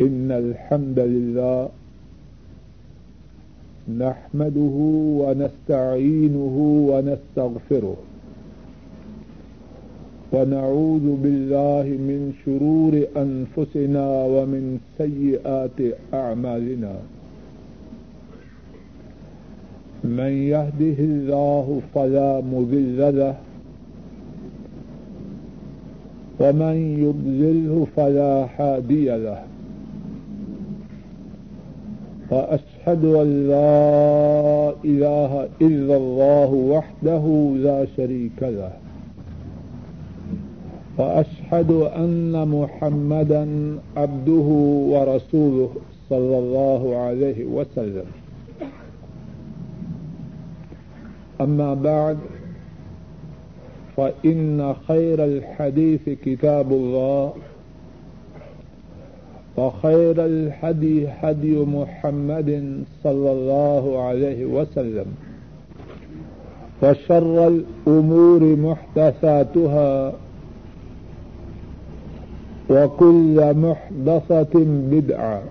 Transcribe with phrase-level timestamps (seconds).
[0.00, 1.68] إن الحمد لله
[3.98, 4.76] نحمده
[5.22, 6.56] ونستعينه
[6.90, 7.96] ونستغفره
[10.32, 15.78] ونعوذ بالله من شرور أنفسنا ومن سيئات
[16.14, 16.94] أعمالنا.
[20.04, 23.36] من يهده الله فلا مذل له
[26.40, 29.57] ومن يضلله فلا هادي له.
[32.30, 37.24] وأشهد أن لا إله إلا الله وحده
[37.56, 38.72] لا شريك له.
[40.98, 43.48] وأشهد أن محمدا
[43.96, 44.48] عبده
[44.92, 45.70] ورسوله
[46.10, 48.06] صلى الله عليه وسلم.
[51.40, 52.18] أما بعد،
[53.96, 57.32] فإن خير الحديث كتاب الله.
[59.58, 62.50] وخير الحدي حدي محمد
[63.04, 65.06] صلى الله عليه وسلم
[66.82, 70.12] وشر الأمور محدثاتها
[72.70, 74.54] وكل محدثة
[74.94, 75.42] بدعة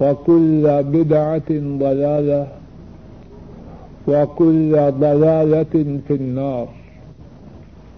[0.00, 1.50] وكل بدعة
[1.84, 2.46] ضلالة
[4.08, 5.74] وكل ضلالة
[6.08, 6.68] في النار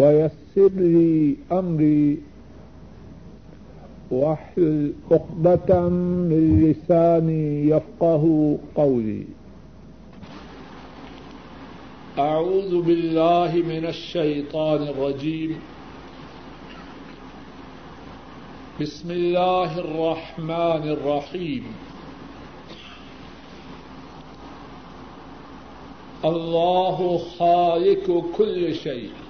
[0.00, 2.18] ويسر لي أمري
[4.10, 8.24] واحلل عقدة من لساني يفقه
[8.74, 9.24] قولي.
[12.18, 15.60] أعوذ بالله من الشيطان الرجيم.
[18.80, 21.64] بسم الله الرحمن الرحيم.
[26.24, 29.29] الله خالق كل شيء.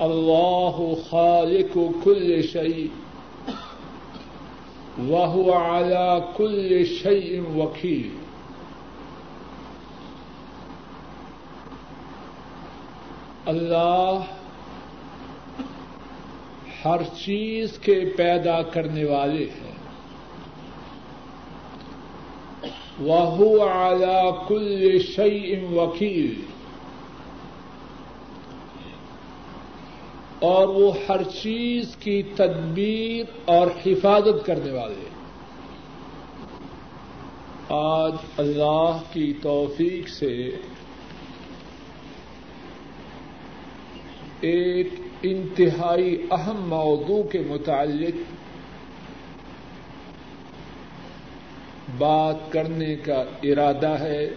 [0.00, 2.90] الله خالق كل شيء
[5.08, 8.10] وهو على كل شيء وكيل
[13.46, 14.22] اللہ
[16.84, 19.74] ہر چیز کے پیدا کرنے والے ہیں
[23.00, 26.34] وہ اعلی کل شعی وکیل
[30.40, 35.08] اور وہ ہر چیز کی تدبیر اور حفاظت کرنے والے
[37.68, 40.50] آج اللہ کی توفیق سے
[44.40, 44.88] ایک
[45.22, 48.16] انتہائی اہم موضوع کے متعلق
[51.98, 54.30] بات کرنے کا ارادہ ہے۔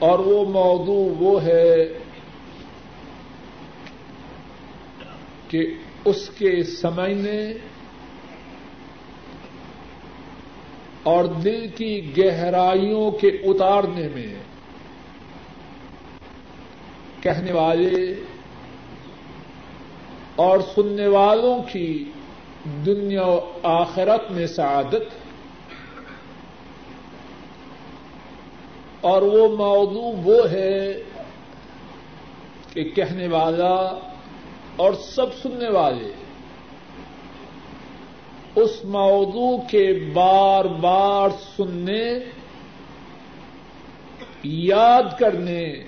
[0.00, 1.86] اور وہ موضوع وہ ہے
[5.48, 5.74] کہ
[6.04, 7.52] اس کے سمجھنے
[11.02, 14.34] اور دل کی گہرائیوں کے اتارنے میں
[17.20, 18.14] کہنے والے
[20.36, 22.04] اور سننے والوں کی
[22.86, 25.19] دنیا و آخرت میں سعادت
[29.00, 31.02] اور وہ موضوع وہ ہے
[32.72, 33.74] کہ کہنے والا
[34.76, 36.12] اور سب سننے والے
[38.56, 42.18] اس موضوع کے بار بار سننے،
[44.42, 45.84] یاد کرنے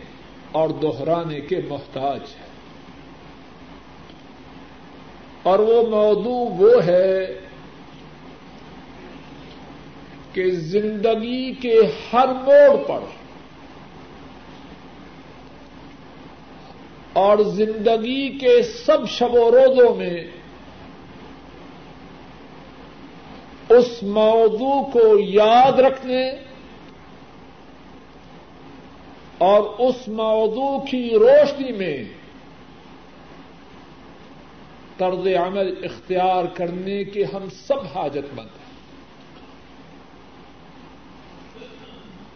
[0.53, 2.51] اور دوہرانے کے محتاج ہے
[5.43, 7.41] اور وہ موضوع وہ ہے
[10.33, 11.81] کہ زندگی کے
[12.13, 13.01] ہر موڑ پر
[17.13, 20.25] اور زندگی کے سب شب و روزوں میں
[23.69, 26.31] اس موضوع کو یاد رکھنے
[29.39, 32.05] اور اس موضوع کی روشنی میں
[34.97, 38.62] طرز عمل اختیار کرنے کے ہم سب حاجت مند ہیں۔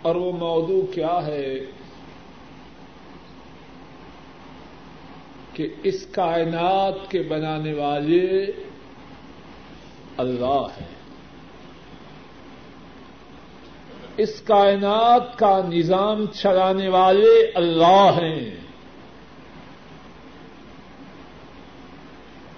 [0.07, 1.59] اور وہ موضوع کیا ہے
[5.53, 8.47] کہ اس کائنات کے بنانے والے
[10.17, 10.97] اللہ ہیں۔
[14.17, 18.51] اس کائنات کا نظام چلانے والے اللہ ہیں۔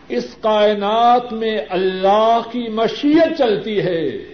[0.09, 4.28] اس کائنات میں اللہ کی مشیت چلتی ہے۔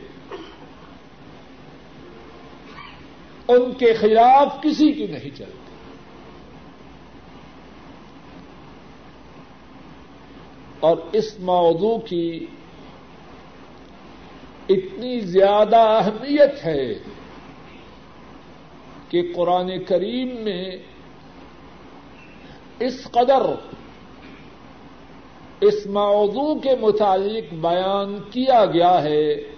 [3.48, 5.58] ان کے خلاف کسی کی نہیں چلتی۔
[10.80, 12.46] اور اس موضوع کی
[14.68, 16.94] اتنی زیادہ اہمیت ہے
[19.08, 20.76] کہ قرآن کریم میں
[22.80, 23.42] اس قدر
[25.60, 29.53] اس موضوع کے متعلق بیان کیا گیا ہے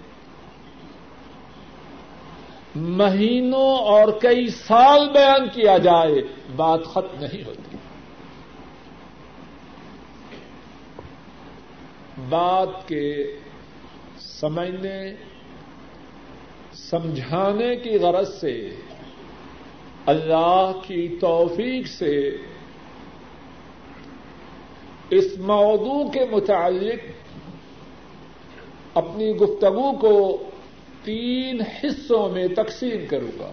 [2.77, 6.21] مہینوں اور کئی سال بیان کیا جائے،
[6.55, 7.77] بات ختم نہیں ہوتی۔
[12.29, 13.37] بات کے
[14.19, 15.15] سمجھنے،
[16.73, 18.75] سمجھانے کی غرض سے،
[20.05, 22.37] اللہ کی توفیق سے
[25.09, 26.99] اس موضوع کے متعلق
[28.97, 30.43] اپنی گفتگو کو
[31.07, 33.51] تین حصوں میں تقسیم کروں گا۔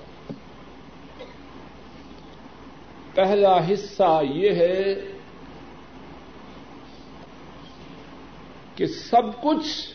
[3.14, 4.94] پہلا حصہ یہ ہے
[8.74, 9.88] کہ سب کچھ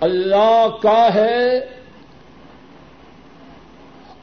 [0.00, 1.58] اللہ کا ہے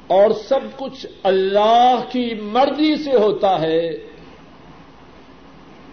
[0.08, 3.90] اور سب کچھ اللہ کی مرضی سے ہوتا ہے۔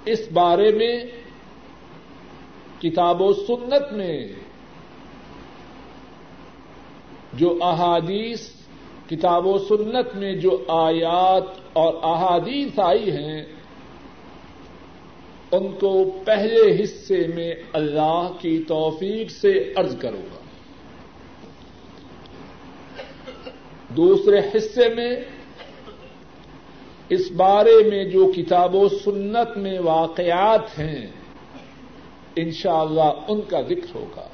[0.05, 1.05] اس بارے میں
[2.81, 4.29] کتاب و سنت میں
[7.33, 8.49] جو احادیث
[9.11, 13.45] کتاب و سنت میں جو آیات اور احادیث آئی ہیں،
[15.53, 20.41] ان کو پہلے حصے میں اللہ کی توفیق سے ارض کروں گا۔
[23.97, 25.17] دوسرے حصے میں،
[27.09, 31.07] اس بارے میں جو کتاب و سنت میں واقعات ہیں،
[32.37, 34.29] انشاءاللہ اللہ ان کا ذکر ہوگا۔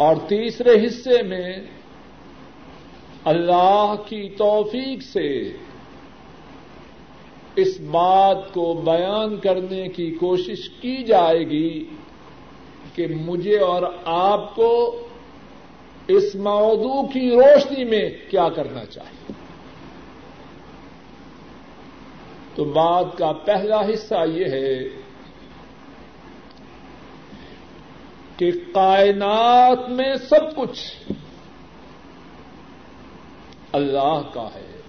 [0.00, 1.52] اور تیسرے حصے میں
[3.24, 5.52] اللہ کی توفیق سے
[7.56, 11.84] اس بات کو بیان کرنے کی کوشش کی جائے گی
[12.94, 15.06] کہ مجھے اور آپ کو
[16.08, 19.32] اس موضوع کی روشنی میں کیا کرنا چاہیے۔
[22.54, 24.99] تو بات کا پہلا حصہ یہ ہے
[28.40, 31.12] کہ کائنات میں سب کچھ
[33.72, 34.80] اللہ کا ہے۔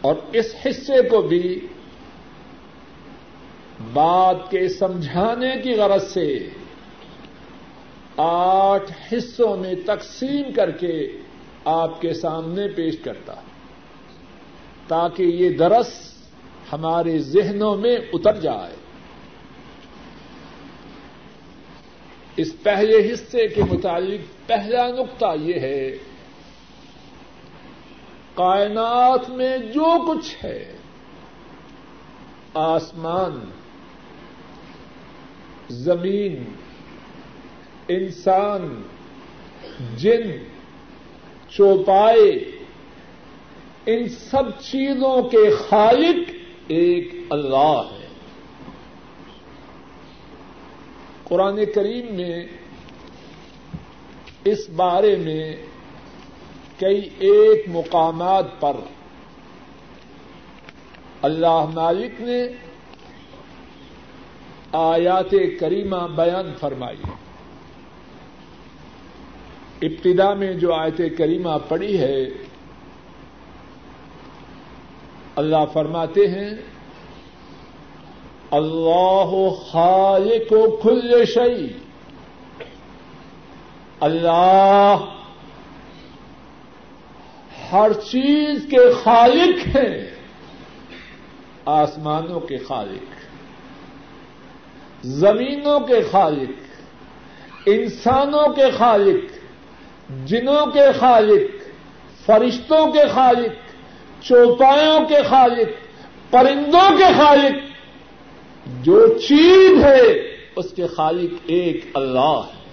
[0.00, 1.66] اور اس حصے کو بھی
[3.92, 6.48] بات کے سمجھانے کی غرض سے
[8.16, 11.18] آٹھ حصوں میں تقسیم کر کے
[11.64, 13.34] آپ کے سامنے پیش کرتا
[14.88, 16.14] تاکہ یہ درس
[16.72, 18.83] ہمارے ذہنوں میں اتر جائے۔
[22.36, 25.98] اس پہلے حصے کے متعلق پہلا نقطہ یہ ہے،
[28.34, 30.72] کائنات میں جو کچھ ہے،
[32.54, 33.50] آسمان،
[35.68, 36.44] زمین،
[37.88, 38.82] انسان،
[39.96, 40.30] جن،
[41.50, 42.30] چوپائے،
[43.86, 46.30] ان سب چیزوں کے خالق
[46.68, 48.03] ایک اللہ ہے۔
[51.24, 52.44] قرآن کریم میں
[54.44, 55.56] اس بارے میں
[56.78, 58.76] کئی ایک مقامات پر
[61.22, 62.40] اللہ مالک نے
[64.72, 67.02] آیات کریمہ بیان فرمائی
[69.82, 72.24] ابتدا میں جو آیت کریمہ پڑی ہے،
[75.36, 76.50] اللہ فرماتے ہیں
[78.54, 81.66] اللہ خالق و کل شعی
[84.00, 84.96] اللہ
[87.72, 90.10] ہر چیز کے خالق ہیں،
[91.66, 93.14] آسمانوں کے خالق،
[95.04, 96.50] زمینوں کے خالق،
[97.66, 99.30] انسانوں کے خالق،
[100.24, 101.50] جنوں کے خالق،
[102.26, 103.52] فرشتوں کے خالق،
[104.22, 105.68] چوپایوں کے خالق،
[106.30, 107.73] پرندوں کے خالق۔
[108.66, 110.02] جو چیز ہے،
[110.56, 112.64] اس کے خالق ایک اللہ ہے۔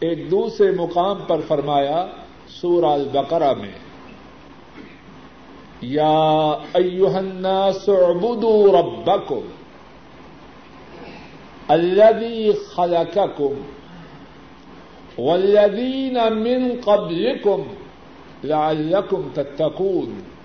[0.00, 2.06] ایک دوسرے مقام پر فرمایا،
[2.48, 3.72] سورہ البقرہ میں،
[5.80, 9.40] یا ایوہ الناس اعبدوا ربکم
[11.68, 13.54] الذي خلقكم
[15.18, 17.62] والذین من قبلكم
[18.44, 20.37] لعلكم تتقون۔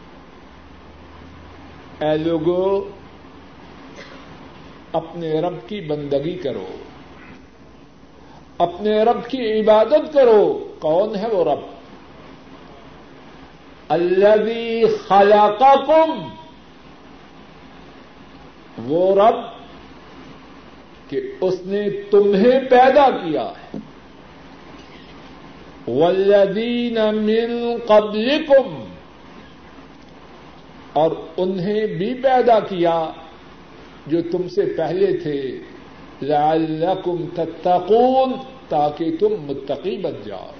[2.03, 2.89] اے لوگو،
[4.93, 6.65] اپنے رب کی بندگی کرو۔
[8.57, 11.59] اپنے رب کی عبادت کرو۔ کون ہے وہ رب؟
[13.89, 16.29] الذي خلقكم
[18.85, 19.35] وہ رب
[21.09, 23.77] کہ اس نے تمہیں پیدا کیا ہے۔
[25.87, 28.92] والذین من قبلکم۔
[30.93, 33.11] اور انہیں بھی پیدا کیا
[34.07, 35.59] جو تم سے پہلے تھے۔
[36.21, 38.33] لعلکم تتقون،
[38.69, 40.51] تاکہ تم متقی بن جاؤ۔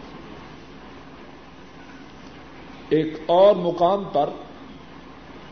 [2.89, 4.29] ایک اور مقام پر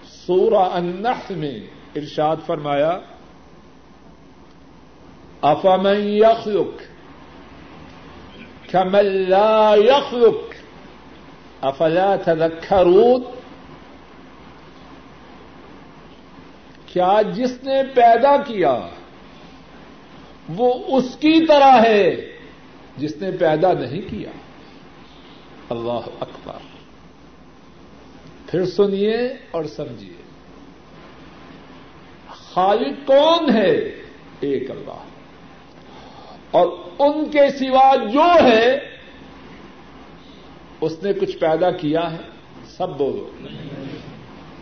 [0.03, 1.59] سورہ النحل میں
[1.95, 2.99] ارشاد فرمایا،
[5.41, 6.81] افمن یخلق
[8.71, 10.53] كمن لا يخلق
[11.61, 13.40] افلا تذكرون
[16.93, 18.79] کیا جس نے پیدا کیا
[20.49, 22.09] وہ اس کی طرح ہے
[22.97, 24.31] جس نے پیدا نہیں کیا
[25.69, 26.69] اللہ اکبر
[28.47, 29.17] پھر سنیے
[29.51, 30.19] اور سمجھیے
[32.53, 33.73] خالق کون ہے
[34.41, 35.03] ایک اللہ
[36.51, 36.67] اور
[36.99, 38.65] ان کے سوا جو ہے
[40.81, 42.23] اس نے کچھ پیدا کیا ہے
[42.77, 43.29] سب بولو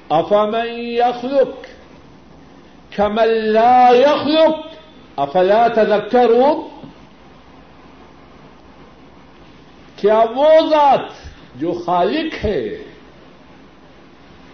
[0.09, 1.65] افام یخلق
[2.95, 4.67] کمل لا یخلق
[5.15, 6.67] افلا تذکرون
[9.95, 11.01] کیا وہ ذات
[11.55, 12.77] جو خالق ہے،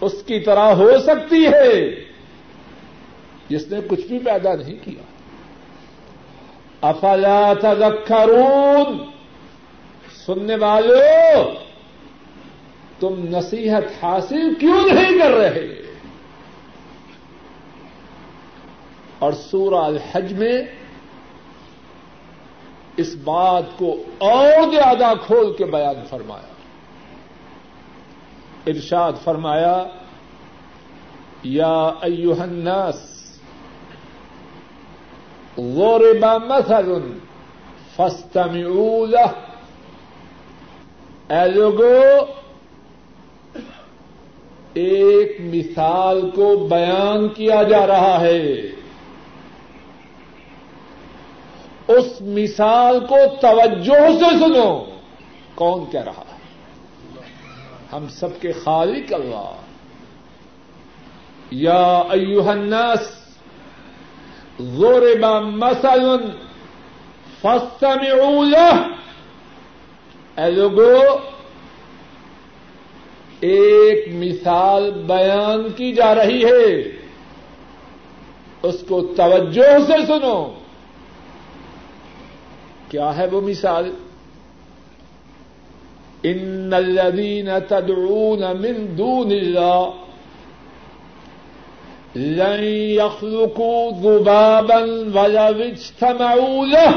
[0.00, 1.90] اس کی طرح ہو سکتی ہے؟
[3.48, 5.02] جس نے کچھ بھی پیدا نہیں کیا۔
[6.80, 9.10] افلا تذکرون
[10.26, 11.54] سننے والوں
[13.00, 15.85] تم نصیحت حاصل کیوں نہیں کر رہے؟
[19.18, 20.62] اور سورہ الحج میں
[22.96, 26.52] اس بات کو اور زیادہ کھول کے بیان فرمایا۔
[28.66, 29.84] ارشاد فرمایا،
[31.42, 33.16] یا ایوہ الناس،
[35.58, 37.18] ضرب مثل
[37.96, 39.30] فاستمعوا له۔
[41.30, 42.24] اے لوگو،
[44.74, 48.75] ایک مثال کو بیان کیا جا رہا ہے۔
[51.88, 54.84] اس مثال کو توجہ سے سنو۔
[55.54, 56.36] کون کہہ رہا ہے؟
[57.92, 59.52] ہم سب کے خالق اللہ۔
[61.50, 63.12] یا ایوہ الناس،
[64.60, 66.30] ضرب مثل
[67.40, 68.82] فاستمعوا له۔
[70.36, 71.16] اے لوگو،
[73.40, 76.74] ایک مثال بیان کی جا رہی ہے۔
[78.62, 80.52] اس کو توجہ سے سنو۔
[82.90, 83.90] کیا ہے وہ مثال؟
[86.24, 89.94] ان الذين تدعون من دون الله
[92.16, 92.62] لن
[92.98, 94.80] يخلقوا ذبابا
[95.14, 96.94] ولو اجتمعوا له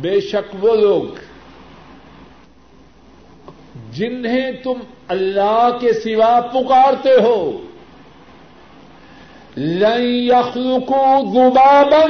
[0.00, 1.18] بے شک وہ لوگ
[3.98, 7.40] جنہیں تم اللہ کے سوا پکارتے ہو،
[9.56, 12.04] لن يخلقوا ذبابا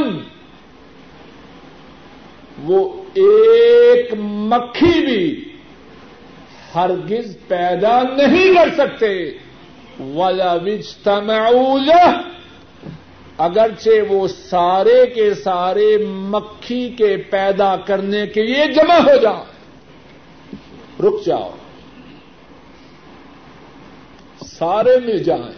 [2.68, 5.44] وہ ایک مکھی بھی
[6.74, 9.30] ہرگز پیدا نہیں کر سکتے۔
[10.00, 12.12] ولا وجتمعوا
[13.38, 19.44] اگرچہ وہ سارے کے سارے مکھی کے پیدا کرنے کے لیے جمع ہو جاؤ۔
[21.00, 21.50] رک جاؤ۔
[24.46, 25.52] سارے مل جائیں۔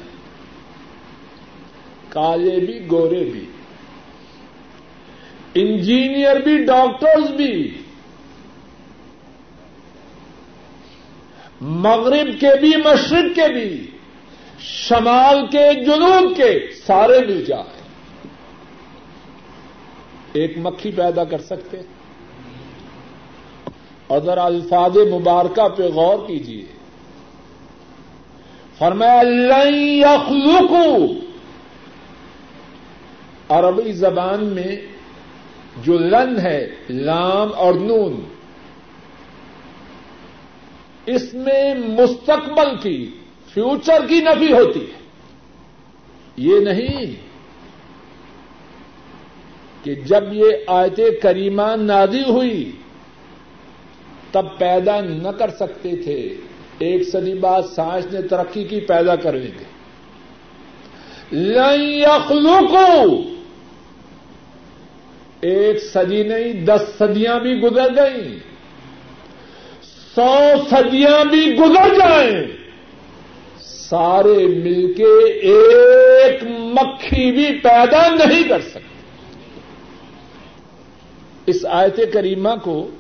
[2.09, 3.45] کالے بھی، گورے بھی۔
[5.55, 7.83] انجینئر بھی، ڈاکٹرز بھی۔
[11.61, 13.87] مغرب کے بھی، مشرق کے بھی،
[14.61, 17.81] شمال کے، جنوب کے، سارے مل جائیں۔
[20.33, 21.77] ایک مکھی پیدا کر سکتے
[24.07, 26.65] اور ذرا الفاظ مبارکہ پہ غور کیجیے
[28.79, 31.07] فرمایا، لن یخلقو۔
[33.49, 34.77] عربی زبان میں
[35.83, 38.25] جو لن ہے، لام اور نون۔
[41.07, 43.11] اس میں مستقبل کی
[43.55, 45.01] فیوچر کی نفی ہوتی ہے۔
[46.37, 47.15] یہ نہیں
[49.85, 52.73] کہ جب یہ آیت کریمہ نادی ہوئی،
[54.31, 56.37] تب پیدا نہ کر سکتے تھے۔
[56.79, 59.65] ایک صدی بعد سائنس نے ترقی کی پیدا کر لیں گے
[62.01, 63.23] یخلوقو
[65.41, 68.39] ایک صدی نہیں، دس صدیاں بھی گزر گئیں۔
[70.15, 70.37] سو
[70.71, 72.47] صدیاں بھی گزر جائیں۔
[73.61, 78.81] سارے مل کے ایک مکھی بھی پیدا نہیں کر سکتے۔
[81.47, 82.91] اس آیت کریمہ کو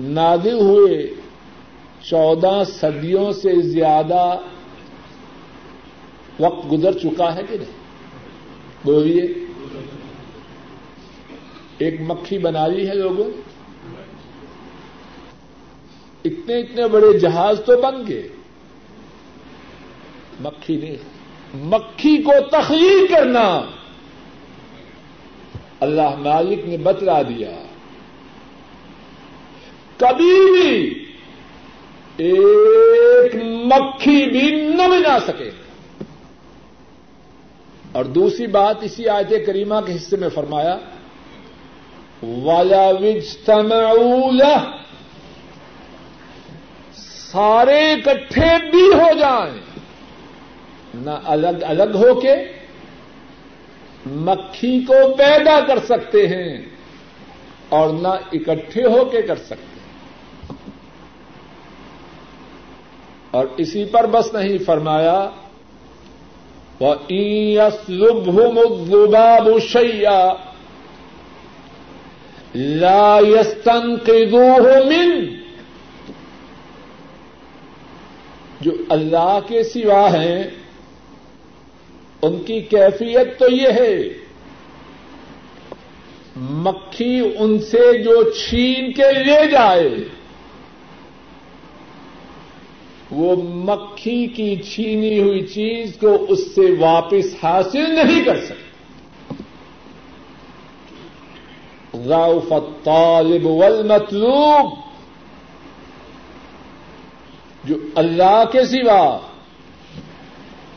[0.00, 1.14] نادل ہوئے
[2.02, 4.38] چودہ صدیوں سے زیادہ
[6.40, 7.78] وقت گزر چکا ہے کہ نہیں؟
[8.84, 9.47] بولیے۔
[11.78, 13.30] ایک مکھی بنا لی ہے لوگوں
[16.24, 18.28] اتنے اتنے بڑے جہاز تو بن گئے۔
[20.40, 20.96] مکھی نہیں۔
[21.54, 23.60] مکھی کو تخلیق کرنا۔
[25.80, 27.50] اللہ مالک نے بتلا دیا۔
[29.96, 31.04] کبھی بھی
[32.16, 35.50] ایک مکھی بھی نہ بنا سکے۔
[37.92, 40.78] اور دوسری بات اسی آیت کریمہ کے حصے میں فرمایا۔
[42.22, 42.90] والا
[47.32, 49.60] سارے اکٹھے بھی ہو جائیں۔
[50.94, 52.34] نہ الگ الگ ہو کے
[54.06, 56.66] مکھی کو پیدا کر سکتے ہیں
[57.68, 59.78] اور نہ اکٹھے ہو کے کر سکتے ہیں۔
[63.30, 65.30] اور اسی پر بس نہیں فرمایا
[66.80, 66.94] وہ
[68.86, 70.34] لباب شیا
[72.54, 74.26] لا یستن کے
[74.84, 75.26] من
[78.60, 80.44] جو اللہ کے سوا ہیں،
[82.22, 83.96] ان کی کیفیت تو یہ ہے،
[86.36, 89.90] مکھی ان سے جو چھین کے لے جائے۔
[93.10, 98.67] وہ مکھی کی چھینی ہوئی چیز کو اس سے واپس حاصل نہیں کر سکتے۔
[102.04, 104.74] غوف الطالب والمطلوب۔
[107.64, 109.18] جو اللہ کے سوا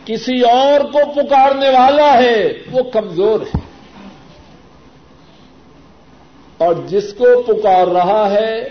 [0.05, 3.59] کسی اور کو پکارنے والا ہے، وہ کمزور ہے۔
[6.57, 8.69] اور جس کو پکار رہا ہے،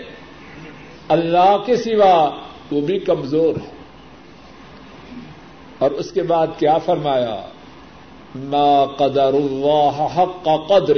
[1.07, 2.29] اللہ کے سوا
[2.71, 3.71] وہ بھی کمزور ہے۔
[5.77, 7.41] اور اس کے بعد کیا فرمایا؟
[8.35, 10.95] ما قدر اللہ حق کا قدر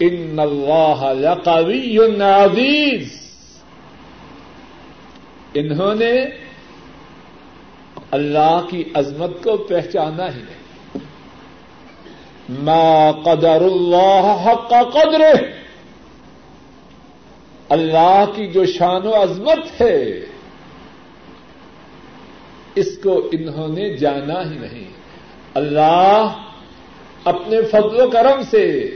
[0.00, 3.20] ان اللہ لقوی عزیز
[5.54, 6.12] انہوں نے
[8.10, 10.98] اللہ کی عظمت کو پہچانا ہی نہیں۔
[12.48, 15.20] ما قدر اللہ حق کا قدر
[17.68, 20.20] اللہ کی جو شان و عظمت ہے،
[22.74, 24.88] اس کو انہوں نے جانا ہی نہیں۔
[25.54, 26.26] اللہ
[27.24, 28.94] اپنے فضل و کرم سے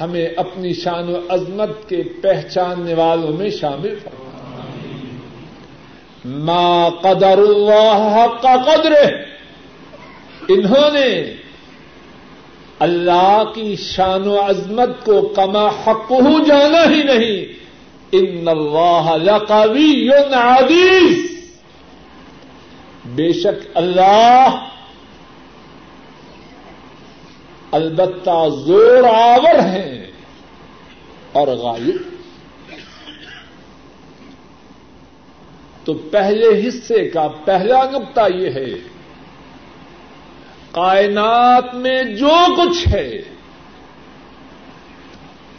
[0.00, 4.26] ہمیں اپنی شان و عظمت کے پہچاننے والوں میں شامل فرما۔
[6.24, 8.92] ما قدر اللہ کا قدر
[10.48, 11.34] انہوں نے
[12.78, 16.12] اللہ کی شان و عظمت کو کما حق
[16.46, 17.60] جانا ہی نہیں۔
[18.12, 21.30] ان اللہ لقوی عزیز
[23.04, 24.48] بے شک اللہ
[27.72, 30.06] البتہ زور آور ہیں
[31.32, 31.96] اور غالب
[35.84, 38.70] تو پہلے حصے کا پہلا نقطہ یہ ہے،
[40.70, 43.22] کائنات میں جو کچھ ہے،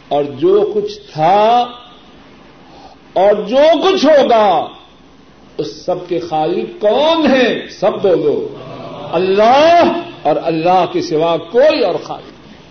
[0.08, 1.68] اور جو کچھ تھا
[3.12, 4.68] اور جو کچھ ہوگا،
[5.58, 8.48] اس سب کے خالق کون ہے سب بولو۔
[9.12, 9.82] اللہ۔
[10.22, 12.62] اور اللہ کے سوا کوئی اور خالق نہیں۔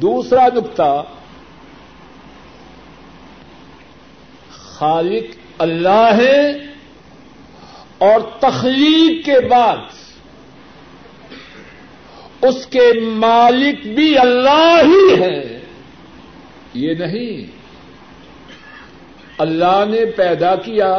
[0.00, 1.02] دوسرا نقطہ،
[4.50, 6.50] خالق اللہ ہے
[7.98, 9.76] اور تخلیق کے بعد
[12.42, 15.60] اس کے مالک بھی اللہ ہی ہے
[16.74, 17.50] یہ نہیں۔
[19.38, 20.98] اللہ نے پیدا کیا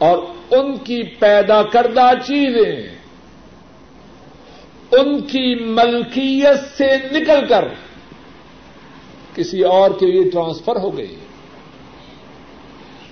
[0.00, 0.18] اور
[0.50, 2.96] ان کی پیدا کردہ چیزیں
[4.92, 7.64] ان کی ملکیت سے نکل کر
[9.34, 11.16] کسی اور کے لیے ٹرانسفر ہو گئی۔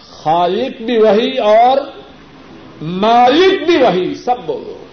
[0.01, 1.79] خالق بھی وہی اور
[2.83, 4.87] مالک بھی وہی، سب بولو۔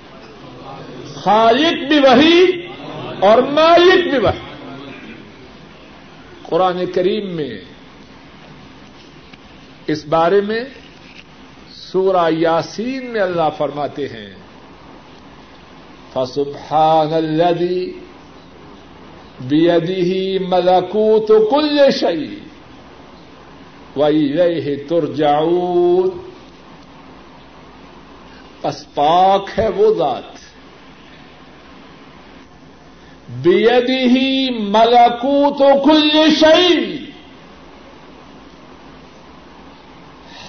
[1.15, 2.67] خالق بھی وہی
[3.19, 4.39] اور مالک بھی وہی۔
[6.43, 7.61] قرآن کریم میں
[9.87, 10.63] اس بارے میں
[11.91, 14.33] سورہ یاسین میں اللہ فرماتے ہیں،
[16.13, 17.91] فسبحان الذي
[19.47, 22.39] بيده ملكوت كل شيء
[23.95, 26.09] وإليه ترجعون۔
[28.61, 30.45] پس پاک ہے وہ ذات۔
[33.29, 37.04] بیدی ملکوت کل شيء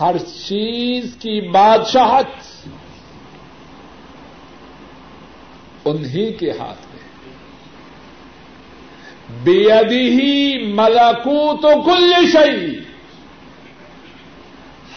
[0.00, 2.26] ہر چیز کی بادشاہت
[5.84, 6.96] انہیں کے ہاتھ میں
[9.44, 9.72] بے
[10.10, 12.78] ہی ملاکو تو کل شعی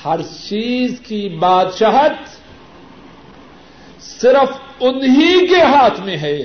[0.06, 2.40] ہر چیز کی بادشاہت
[4.02, 6.42] صرف انہیں کے ہاتھ میں ہے۔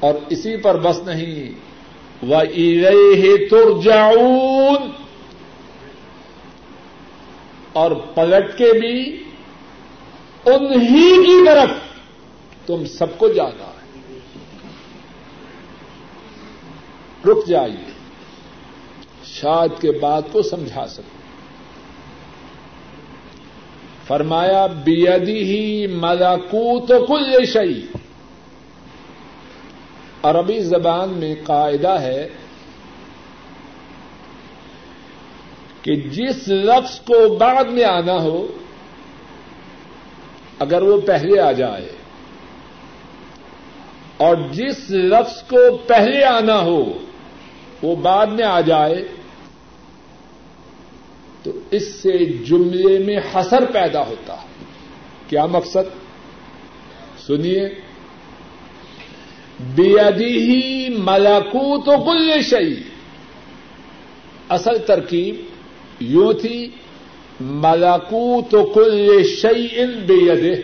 [0.00, 1.52] اور اسی پر بس نہیں۔
[2.26, 5.01] وہ ارے ترجعون۔
[7.72, 9.24] اور پلٹ کے بھی
[10.46, 11.70] انہیں کی طرف
[12.66, 14.18] تم سب کو جانا ہے۔
[17.26, 17.92] رک جائیے۔
[19.24, 21.22] شاید کے بات کو سمجھا سکوں
[24.06, 27.82] فرمایا، بیدی ہی ملاکو تو کل شعی
[30.22, 32.28] عربی زبان میں قاعدہ ہے
[35.82, 38.46] کہ جس لفظ کو بعد میں آنا ہو،
[40.58, 41.92] اگر وہ پہلے آ جائے،
[44.16, 46.98] اور جس لفظ کو پہلے آنا ہو،
[47.82, 49.08] وہ بعد میں آ جائے،
[51.42, 54.64] تو اس سے جملے میں حسر پیدا ہوتا ہے۔
[55.28, 56.02] کیا مقصد؟
[57.26, 57.68] سنیے۔
[59.74, 62.74] بےدی ہی ملاکو تو کل شعی
[64.48, 65.51] اصل ترکیب
[66.02, 66.70] یوں تھی
[67.40, 70.54] ملاکو تو کل شعی ان بے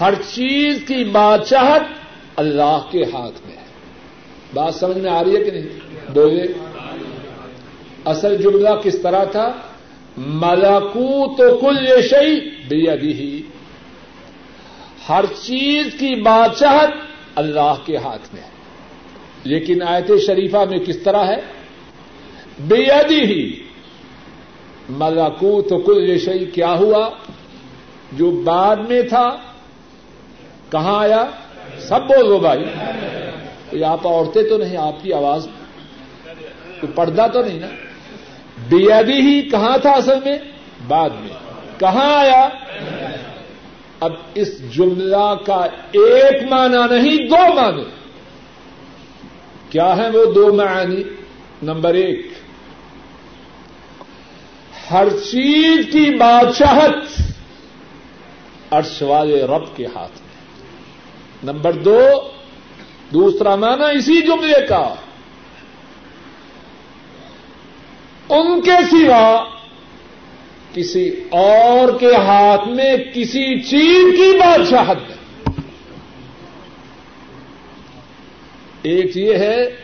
[0.00, 1.82] ہر چیز کی بادشاہت
[2.36, 3.64] اللہ کے ہاتھ میں ہے۔
[4.54, 5.68] بات سمجھ میں آ رہی ہے کہ نہیں؟
[6.14, 6.46] بولے
[8.04, 9.52] اصل جملہ کس طرح تھا؟
[10.16, 13.42] ملاکو تو کل شعی بے ہی
[15.08, 16.88] ہر چیز کی بادشاہت
[17.34, 18.48] اللہ کے ہاتھ میں ہے۔
[19.44, 21.36] لیکن آیت شریفہ میں کس طرح ہے؟
[22.58, 23.62] بے ہی
[24.88, 27.10] ملاکو تو کل شعی کیا ہوا؟
[28.12, 29.36] جو بعد میں تھا،
[30.70, 31.24] کہاں آیا؟
[31.78, 32.64] سب بولو بھائی۔
[33.70, 35.48] کوئی آپ عورتیں تو نہیں، آپ کی آواز۔
[36.80, 37.66] کوئی پردہ تو نہیں نا؟
[38.68, 40.38] بے ہی کہاں تھا اصل میں؟
[40.88, 41.30] بعد میں۔
[41.78, 42.48] کہاں آیا؟
[44.00, 47.84] اب اس جملہ کا ایک معنی نہیں، دو معنی۔
[49.70, 51.02] کیا ہے وہ دو معنی؟
[51.62, 52.26] نمبر ایک۔
[54.90, 57.20] ہر چیز کی بادشاہت
[58.70, 60.34] عرش والے رب کے ہاتھ میں۔
[61.52, 61.98] نمبر دو،
[63.12, 64.94] دوسرا معنی اسی جملے کا۔
[68.28, 69.44] ان کے سوا
[70.74, 74.98] کسی اور کے ہاتھ میں کسی چیز کی بادشاہت
[78.82, 79.76] ایک یہ ہے،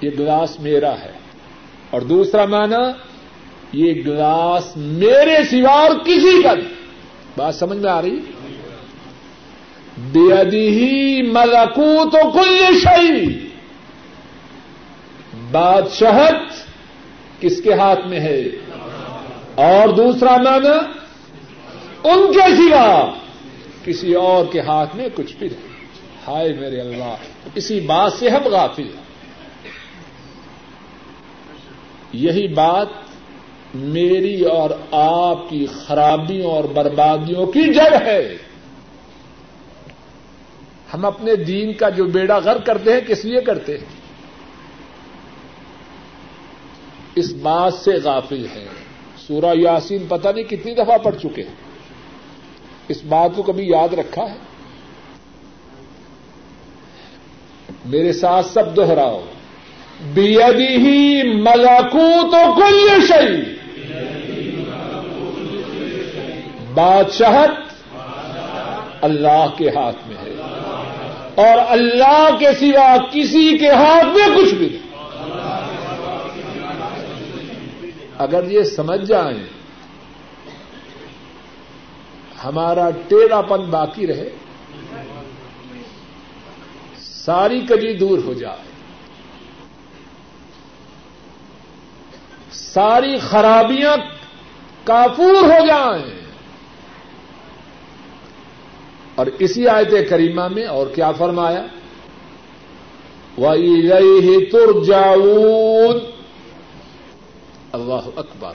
[0.00, 1.25] یہ گلاس میرا ہے۔
[1.90, 2.90] اور دوسرا معنی،
[3.72, 6.54] یہ گلاس میرے سوا اور کسی کا
[7.36, 8.20] بات سمجھ میں آ رہی؟
[10.52, 13.26] ہی ملکو تو کل شعی
[15.52, 16.36] بادشاہت
[17.40, 18.42] کس کے ہاتھ میں ہے؟
[19.54, 20.78] اور دوسرا معنی،
[22.04, 23.12] ان کے سوا
[23.84, 25.76] کسی اور کے ہاتھ میں کچھ بھی نہیں۔
[26.28, 27.16] ہائے میرے اللہ،
[27.54, 29.05] اسی بات سے ہم غافل ہیں۔
[32.16, 32.88] یہی بات
[33.74, 38.36] میری اور آپ کی خرابیوں اور بربادیوں کی جڑ ہے۔
[40.94, 43.84] ہم اپنے دین کا جو بیڑا غر کرتے ہیں، کس لیے کرتے ہیں؟
[47.14, 48.66] اس بات سے غافل ہے
[49.26, 51.54] سورہ یاسین پتہ نہیں کتنی دفعہ پڑھ چکے ہیں۔
[52.88, 54.36] اس بات کو کبھی یاد رکھا ہے؟
[57.84, 59.20] میرے ساتھ سب دوہراؤ
[60.00, 63.56] بیدی ہی ملاکو تو کل شہی
[66.74, 67.50] بادشاہت
[69.00, 70.30] اللہ کے ہاتھ میں ہے۔
[71.34, 74.86] اور اللہ کے سوا کسی کے ہاتھ میں کچھ بھی نہیں۔
[78.18, 79.44] اگر یہ سمجھ جائیں،
[82.44, 84.28] ہمارا ٹیڑھا پن باقی رہے،
[86.98, 88.75] ساری کجی دور ہو جائے۔
[92.76, 93.96] ساری خرابیاں
[94.84, 96.20] کافور ہو جائیں
[99.14, 101.66] اور اسی آیت کریمہ میں اور کیا فرمایا؟
[103.38, 105.98] وَإِلَيْهِ تُرْجَعُونَ۔
[107.72, 108.52] اللہ اکبر۔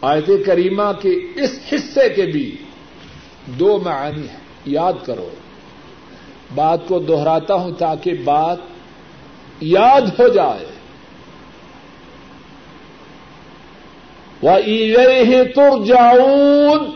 [0.00, 2.56] آیت کریمہ کے اس حصے کے بھی
[3.46, 5.28] دو معنی ہیں۔ یاد کرو،
[6.54, 8.58] بات کو دوہراتا ہوں تاکہ بات
[9.60, 10.75] یاد ہو جائے۔
[14.42, 16.90] وَإِلَيْهِ تُرْجَعُونَ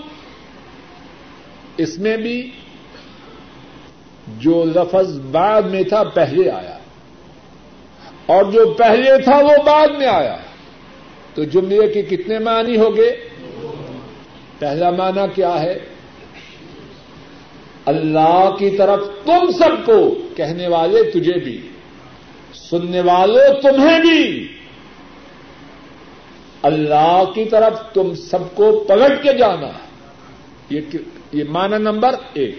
[1.76, 2.50] اس میں بھی
[4.38, 6.78] جو لفظ بعد میں تھا، پہلے آیا۔
[8.26, 10.36] اور جو پہلے تھا، وہ بعد میں آیا۔
[11.34, 13.28] تو جملے کے کتنے معنی ہو گئے؟
[14.58, 15.78] پہلا معنی کیا ہے؟
[17.86, 21.68] اللہ کی طرف تم سب کو کہنے والے تجھے بھی،
[22.54, 24.48] سننے والوں تمہیں بھی۔
[26.62, 29.68] اللہ کی طرف تم سب کو پلٹ کے جانا
[30.70, 30.80] یہ
[31.32, 32.58] یہ معنی نمبر ایک۔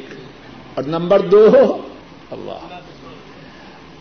[0.73, 1.47] اور نمبر دو،
[2.31, 2.79] اللہ۔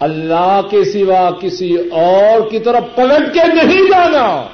[0.01, 4.49] اللہ کے سوا کسی اور کی طرف پلٹ کے نہیں جانا۔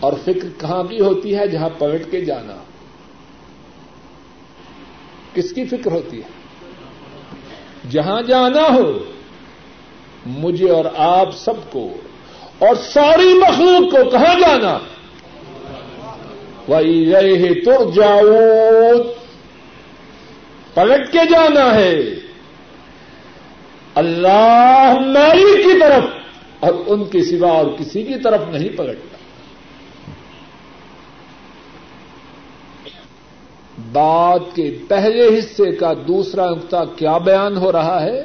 [0.00, 2.56] اور فکر کہاں بھی ہوتی ہے جہاں پلٹ کے جانا۔
[5.34, 6.28] کس کی فکر ہوتی ہے؟
[7.90, 8.98] جہاں جانا ہو۔
[10.26, 11.90] مجھے اور آپ سب کو
[12.58, 14.78] اور ساری مخلوق کو کہاں جانا۔
[16.68, 18.32] وہی رہے تر جاؤ
[20.74, 22.00] پلٹ کے جانا ہے۔
[23.94, 26.04] اللہ میری کی طرف
[26.60, 29.16] اور ان کے سوا اور کسی کی طرف نہیں پلٹتا۔
[33.92, 38.22] بات کے پہلے حصے کا دوسرا نقطہ کیا بیان ہو رہا ہے؟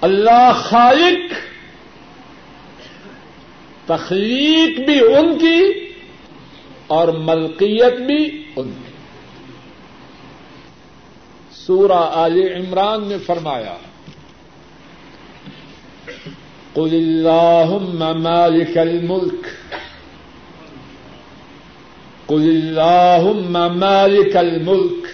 [0.00, 1.32] اللہ خالق
[3.88, 5.62] تخلیق بھی ان کی
[6.86, 8.92] اور ملکیت بھی ان کی۔
[11.52, 13.76] سورہ آل عمران نے فرمایا،
[16.74, 19.46] قل اللہم مالک الملک
[22.26, 25.06] قل اللہم مالک الملک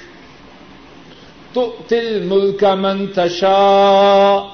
[1.53, 4.54] تؤتی الملک من تشاء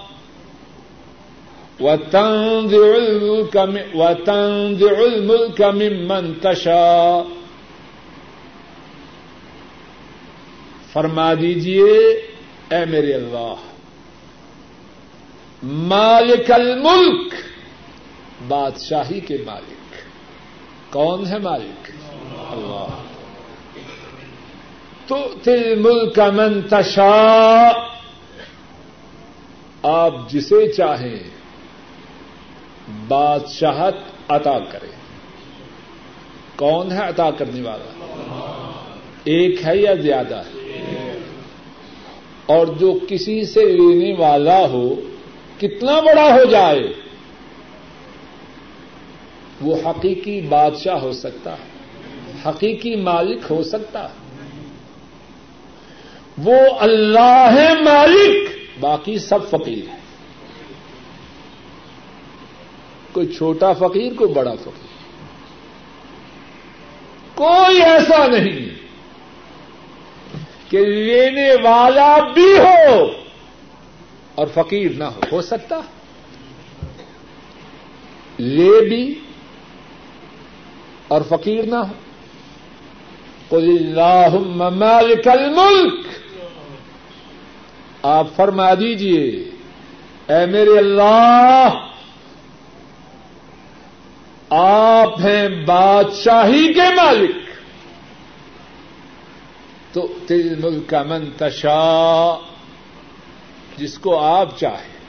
[1.80, 3.56] وتنزع الملك
[3.94, 7.22] وتنزع الملك ممن تشاء.
[10.92, 11.98] فرما دیجیے،
[12.68, 13.54] اے میرے اللہ،
[15.62, 17.34] مالک الملک،
[18.48, 19.94] بادشاہی کے مالک،
[20.92, 21.90] کون ہے مالک؟
[22.38, 23.02] اللہ۔
[25.06, 27.68] تو تل ملک من تشا
[29.82, 31.39] آپ جسے چاہیں
[33.08, 33.94] بادشاہت
[34.28, 34.86] عطا کرے۔
[36.56, 37.92] کون ہے عطا کرنے والا؟
[39.24, 41.18] ایک ہے یا زیادہ؟ ہے
[42.46, 44.94] اور جو کسی سے لینے والا ہو،
[45.58, 46.92] کتنا بڑا ہو جائے،
[49.60, 51.80] وہ حقیقی بادشاہ ہو سکتا ہے،
[52.46, 54.14] حقیقی مالک ہو سکتا ہے۔
[56.38, 58.50] وہ اللہ ہے مالک،
[58.80, 59.99] باقی سب فقیر ہے
[63.12, 64.90] کوئی چھوٹا فقیر، کوئی بڑا فقیر۔
[67.34, 68.68] کوئی ایسا نہیں
[70.70, 73.06] کہ لینے والا بھی ہو
[74.34, 75.80] اور فقیر نہ ہو۔ ہو سکتا۔
[78.38, 79.20] لے بھی
[81.08, 81.92] اور فقیر نہ ہو۔
[83.48, 86.06] قل اللہم مالک الملک۔
[88.02, 89.50] آپ فرما دیجیے،
[90.28, 91.89] اے میرے اللہ
[94.50, 97.36] آپ ہیں بادشاہی کے مالک۔
[99.94, 102.38] تو تل ملک کا منتشا
[103.76, 105.00] جس کو آپ چاہیں۔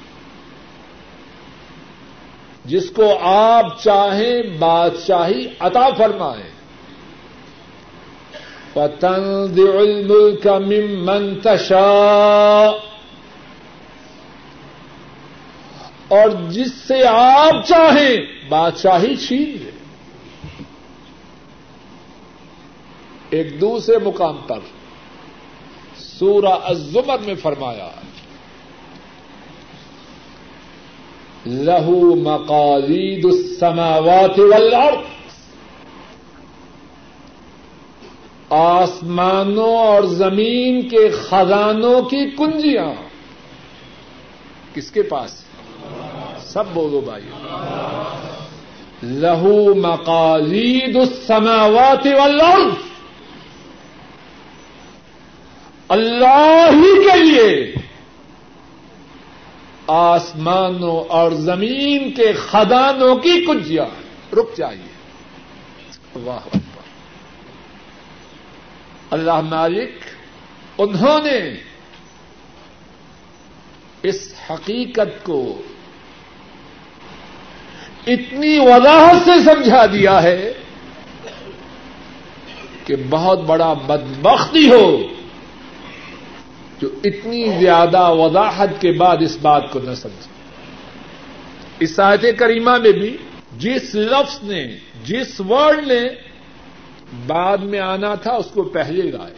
[2.65, 6.51] جس کو آپ چاہیں، بادشاہی عطا فرمائیں
[8.73, 12.71] پتنگ الملک من منتشا
[16.11, 19.71] اور جس سے آپ چاہیں، بادشاہی چھین لے۔
[23.29, 24.59] ایک دوسرے مقام پر
[25.97, 27.89] سورہ الزمر میں فرمایا،
[31.45, 35.05] لہو مقالید السماوات والارض۔
[38.49, 42.93] آسمانوں اور زمین کے خزانوں کی کنجیاں۔
[44.73, 45.50] کس کے پاس؟
[46.53, 47.23] سب بولو بھائی۔
[49.03, 52.73] لہو مقالید السماوات والارض۔
[55.87, 57.75] اللہ ہی کے لیے۔
[59.87, 63.85] آسمانوں اور زمین کے خدانوں کی کنجیاں۔
[64.35, 64.91] رک جائیے۔
[66.23, 66.57] واہ
[69.09, 69.91] اللہ مالک،
[70.77, 71.55] انہوں نے
[74.03, 75.61] اس حقیقت کو
[78.07, 80.53] اتنی وضاحت سے سمجھا دیا ہے
[82.85, 85.03] کہ بہت بڑا بدبختی ہو
[86.81, 90.31] جو اتنی زیادہ وضاحت کے بعد اس بات کو نہ سمجھے۔
[91.79, 93.17] اس آیت کریمہ میں بھی
[93.57, 96.01] جس لفظ نے، جس ورڈ نے
[97.27, 99.33] بعد میں آنا تھا، اس کو پہلے گائے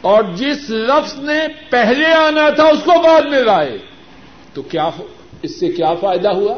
[0.00, 3.78] اور جس لفظ نے پہلے آنا تھا، اس کو بعد میں لائے۔
[4.54, 5.06] تو کیا ہو؟
[5.44, 6.54] اس سے کیا فائدہ ہوا؟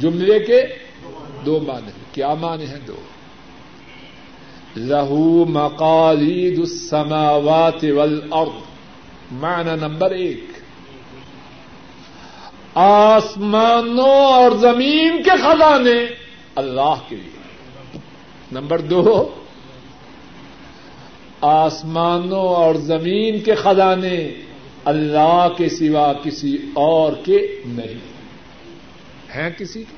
[0.00, 0.62] جملے کے
[1.46, 2.96] دو معنی کیا معنی ہیں دو؟
[4.76, 8.62] لہو مقالید السماوات والارض۔
[9.32, 10.44] معنی نمبر ایک۔
[12.74, 16.06] آسمانوں اور زمین کے خزانے
[16.54, 17.40] اللہ کے لیے۔
[18.52, 19.28] نمبر دو۔
[21.40, 24.32] آسمانوں اور زمین کے خزانے
[24.86, 28.00] اللہ کے سوا کسی اور کے نہیں
[29.34, 29.94] ہیں کسی کے؟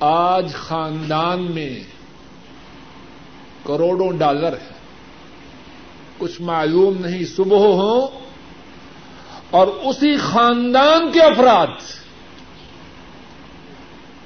[0.00, 1.80] آج خاندان میں
[3.64, 4.74] کروڑوں ڈالر ہے
[6.18, 8.20] کچھ معلوم نہیں، صبح ہوں
[9.50, 11.68] اور اسی خاندان کے افراد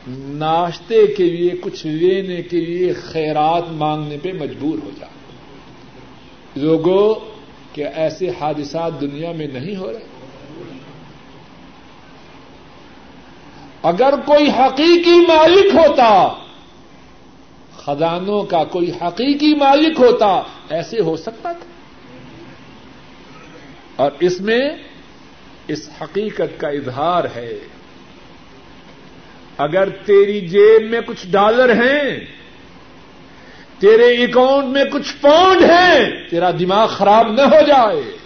[0.09, 7.30] ناشتے کے لیے، کچھ لینے کے لیے خیرات مانگنے پہ مجبور ہو جاتے لوگوں
[7.73, 10.07] کہ ایسے حادثات دنیا میں نہیں ہو رہے۔
[13.83, 16.29] اگر کوئی حقیقی مالک ہوتا،
[17.77, 21.67] خزانوں کا کوئی حقیقی مالک ہوتا، ایسے ہو سکتا تھا۔
[23.97, 24.71] اور اس میں
[25.69, 27.59] اس حقیقت کا اظہار ہے۔
[29.57, 32.40] اگر تیری جیب میں کچھ ڈالر ہیں
[33.81, 38.17] تیرے اکاؤنٹ میں کچھ پاؤنڈ ہیں، تیرا دماغ خراب نہ ہو جائے۔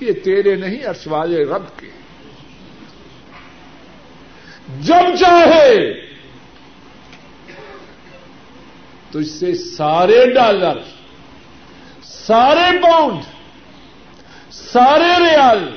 [0.00, 1.86] یہ تیرے نہیں ارش رب کے۔
[4.80, 5.94] جب چاہے
[9.10, 10.78] تو اس سے سارے ڈالر،
[12.02, 13.22] سارے پاؤنڈ
[14.50, 15.76] سارے ریال،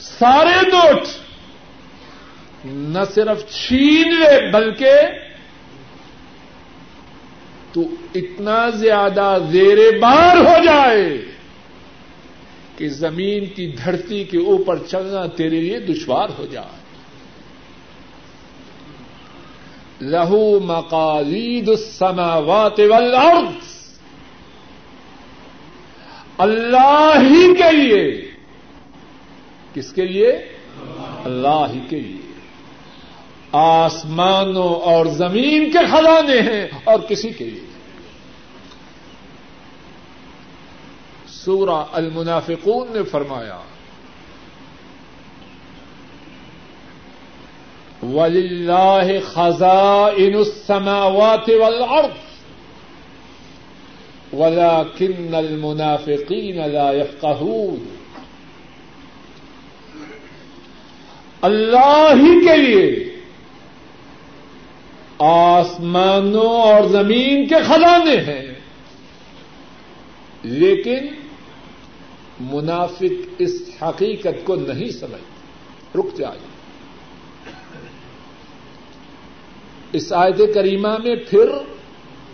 [0.00, 1.02] سارے نوٹ،
[2.64, 4.90] نہ صرف چھین لے بلکہ
[7.72, 7.82] تو
[8.14, 11.24] اتنا زیادہ زیر بار ہو جائے
[12.76, 16.82] کہ زمین کی دھرتی کے اوپر چلنا تیرے لیے دشوار ہو جائے۔
[20.00, 23.66] لہو مقالید السماوات والارض۔
[26.38, 28.30] اللہ ہی کے لیے۔
[29.74, 30.32] کس کے لیے؟
[31.24, 32.21] اللہ ہی کے لیے۔
[33.52, 37.60] آسمانوں اور زمین کے خزانے ہیں۔ اور کسی کے لیے۔
[41.26, 43.58] سورہ المنافقون نے فرمایا
[48.02, 49.02] وللہ
[49.34, 52.32] خزائن السماوات والارض
[54.32, 57.96] ولكن المنافقین لا يفقهون۔
[61.42, 63.11] اللہ ہی کے لیے
[65.30, 68.54] آسمانوں اور زمین کے خزانے ہیں۔
[70.42, 71.06] لیکن
[72.40, 75.32] منافق اس حقیقت کو نہیں سمجھتے۔
[75.98, 76.38] رک جائے
[79.92, 81.50] اس آیت کریمہ میں پھر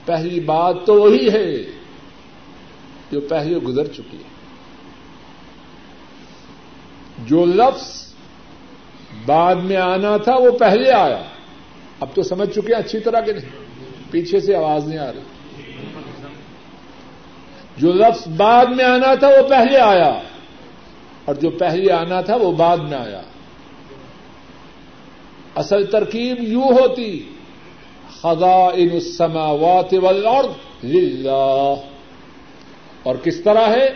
[0.04, 1.56] پہلی بات تو وہی ہے
[3.12, 4.38] جو پہلے گزر چکی ہے۔
[7.18, 8.14] جو لفظ
[9.26, 11.22] بعد میں آنا تھا وہ پہلے آیا۔
[12.00, 13.48] اب تو سمجھ چکے ہیں اچھی طرح کے نہیں۔
[14.10, 15.20] پیچھے سے آواز نہیں آ رہی۔
[17.76, 20.20] جو لفظ بعد میں آنا تھا وہ پہلے آیا۔
[21.24, 23.22] اور جو پہلے آنا تھا وہ بعد میں آیا۔
[25.54, 27.28] اصل ترکیب یوں ہوتی۔
[28.20, 31.74] خزائن السماوات والارض للہ۔
[33.02, 33.88] اور کس طرح ہے؟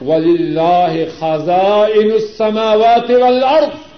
[0.00, 0.86] وللہ
[1.18, 3.93] خزائن السماوات والارض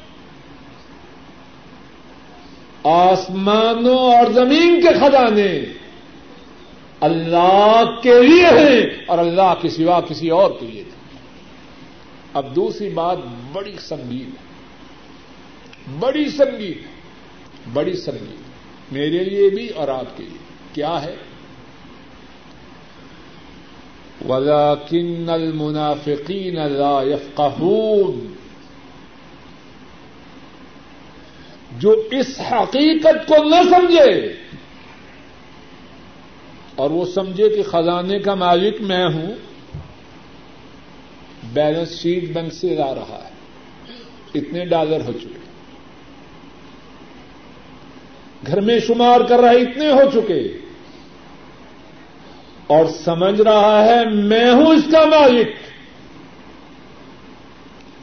[2.87, 5.65] آسمانوں اور زمین کے خزانے
[7.01, 11.19] اللہ کے لیے ہیں اور اللہ کے سوا کسی اور کے لیے نہیں۔
[12.33, 13.19] اب دوسری بات،
[13.53, 14.47] بڑی سنگین ہے۔
[15.99, 16.97] بڑی سنگین
[17.73, 18.43] بڑی سنگین۔
[18.93, 20.39] میرے لیے بھی اور آپ کے لیے۔
[20.73, 21.17] کیا ہے؟
[24.29, 28.36] ولاکن المنافقین لا يفقهون۔
[31.79, 34.33] جو اس حقیقت کو نہ سمجھے
[36.75, 39.35] اور وہ سمجھے کہ خزانے کا مالک میں ہوں،
[41.53, 43.37] بیلنس شیٹ بینک سے لا رہا ہے۔
[44.35, 45.39] اتنے ڈالر ہو چکے۔
[48.47, 50.59] گھر میں شمار کر رہا ہے، اتنے ہو چکے۔
[52.67, 55.49] اور سمجھ رہا ہے، میں ہوں اس کا مالک۔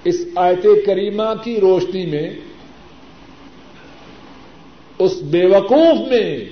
[0.03, 2.29] اس آیت کریمہ کی روشنی میں
[5.03, 6.45] اس بے وقوف میں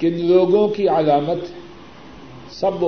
[0.00, 1.38] کن لوگوں کی علامت
[2.50, 2.84] سب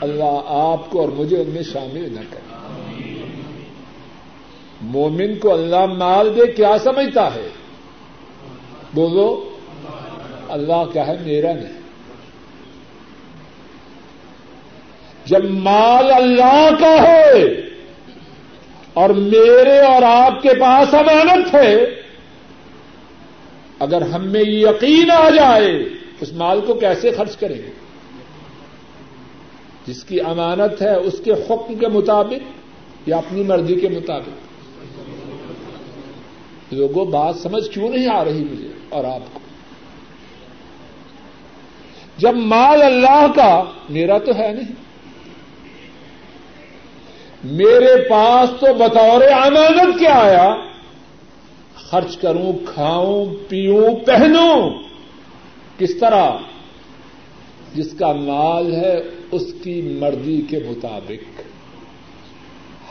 [0.00, 2.54] اللہ آپ کو اور مجھے ان میں شامل نہ کرے۔
[4.80, 7.48] مومن کو اللہ مال دے کیا سمجھتا ہے؟
[8.94, 9.48] بولو۔
[10.48, 11.80] اللہ کیا ہے میرا نہیں۔
[15.24, 17.42] جب مال اللہ کا ہے
[18.94, 22.01] اور میرے اور آپ کے پاس امانت ہے
[23.82, 25.84] اگر ہم میں یقین آ جائے،
[26.20, 27.70] اس مال کو کیسے خرچ کریں گے؟
[29.86, 32.52] جس کی امانت ہے، اس کے حکم کے مطابق
[33.08, 34.28] یا اپنی مرضی کے مطابق؟
[36.72, 39.40] لوگوں، بات سمجھ کیوں نہیں آ رہی مجھے اور آپ کو؟
[42.16, 44.72] جب مال اللہ کا، میرا تو ہے نہیں۔
[47.44, 50.71] میرے پاس تو بطور امانت کیا آیا؟
[51.92, 54.70] خرچ کروں، کھاؤں، پیوں، پہنوں۔
[55.78, 56.30] کس طرح؟
[57.74, 61.40] جس کا مال ہے، اس کی مرضی کے مطابق۔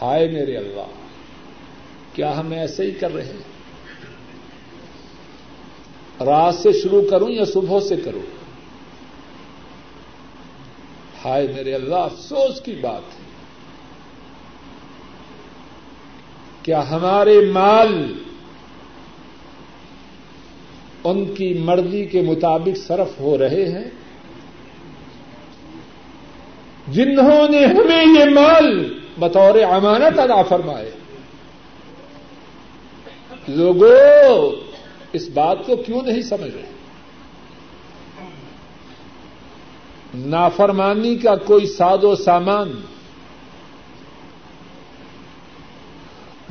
[0.03, 0.87] ہائے میرے اللہ،
[2.13, 3.43] کیا ہم ایسے ہی کر رہے ہیں؟
[6.23, 8.25] رات سے شروع کروں یا صبح سے کروں؟
[11.25, 13.23] ہائے میرے اللہ، افسوس کی بات ہے۔
[16.63, 18.13] کیا ہمارے مال
[21.03, 23.89] ان کی مرضی کے مطابق صرف ہو رہے ہیں۔
[26.87, 30.91] جنہوں نے ہمیں یہ مال بطور امانت ادا فرمائے۔
[33.47, 34.51] لوگوں
[35.13, 36.71] اس بات کو کیوں نہیں سمجھ رہے؟
[40.15, 42.81] نافرمانی کا کوئی ساد و سامان۔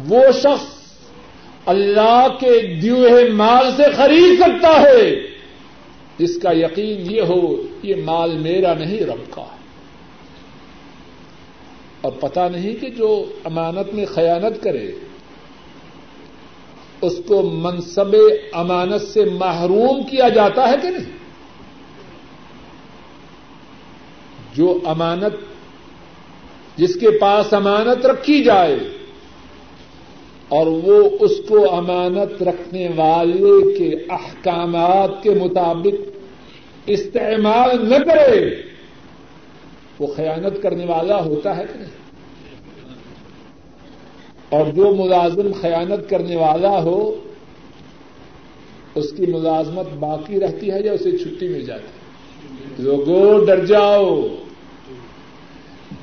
[0.08, 0.79] وہ شخص
[1.66, 5.26] اللہ کے دیوے مال سے خرید سکتا ہے۔
[6.18, 9.44] جس کا یقین یہ ہو یہ مال میرا نہیں، رب کا
[12.00, 14.90] اور پتا نہیں کہ جو امانت میں خیانت کرے،
[17.00, 18.16] اس کو منصب
[18.52, 21.12] امانت سے محروم کیا جاتا ہے کہ نہیں؟
[24.54, 25.34] جو امانت،
[26.76, 28.76] جس کے پاس امانت رکھی جائے
[30.50, 36.10] اور وہ اس کو امانت رکھنے والے کے احکامات کے مطابق
[36.86, 38.56] استعمال نہ کرے،
[39.98, 41.90] وہ خیانت کرنے والا ہوتا ہے کہ نہیں؟
[44.48, 47.16] اور جو ملازم خیانت کرنے والا ہو،
[48.94, 51.86] اس کی ملازمت باقی رہتی ہے یا اسے چھٹی مل جاتی
[52.82, 54.26] لوگوں ڈر جاؤ۔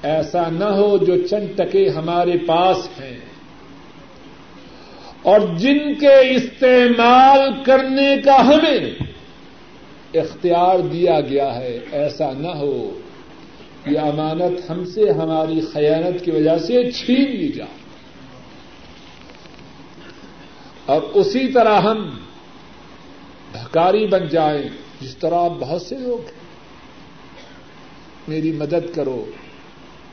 [0.04, 3.18] ایسا نہ ہو جو چند ٹکے ہمارے پاس ہیں۔
[5.28, 8.94] اور جن کے استعمال کرنے کا ہمیں
[10.14, 13.00] اختیار دیا گیا ہے، ایسا نہ ہو
[13.86, 17.78] یہ امانت ہم سے ہماری خیانت کی وجہ سے چھین لی جائے۔
[20.86, 22.10] اور اسی طرح ہم
[23.52, 24.64] بھکاری بن جائیں،
[25.02, 26.40] جس طرح بہت سے لوگ ہیں۔
[28.28, 29.26] میری مدد کرو،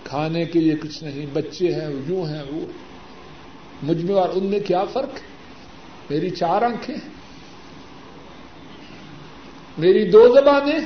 [0.04, 2.60] کھانے کے لیے کچھ نہیں، بچے ہیں، یوں ہیں، وہ
[3.84, 5.34] مجھ میں اور ان میں کیا فرق؟ ہے
[6.10, 6.96] میری چار آنکھیں،
[9.78, 10.78] میری دو زبانیں،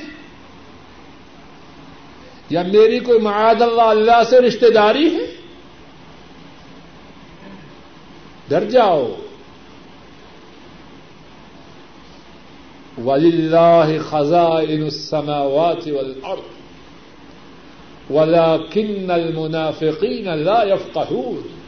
[2.49, 5.35] یا میری کوئی معاد اللہ اللہ سے رشتے داری ہے؟
[8.47, 9.15] ڈر جاؤ۔
[13.05, 15.87] ولی اللہ خزائن سما وات
[18.09, 21.58] ولا کن المنافقین اللہ يفقهون۔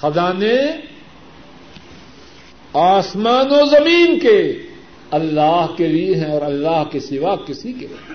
[0.00, 0.56] خزانے
[2.72, 4.62] آسمان و زمین کے
[5.10, 8.14] اللہ کے لیے ہیں اور اللہ کے سوا کسی کے لیے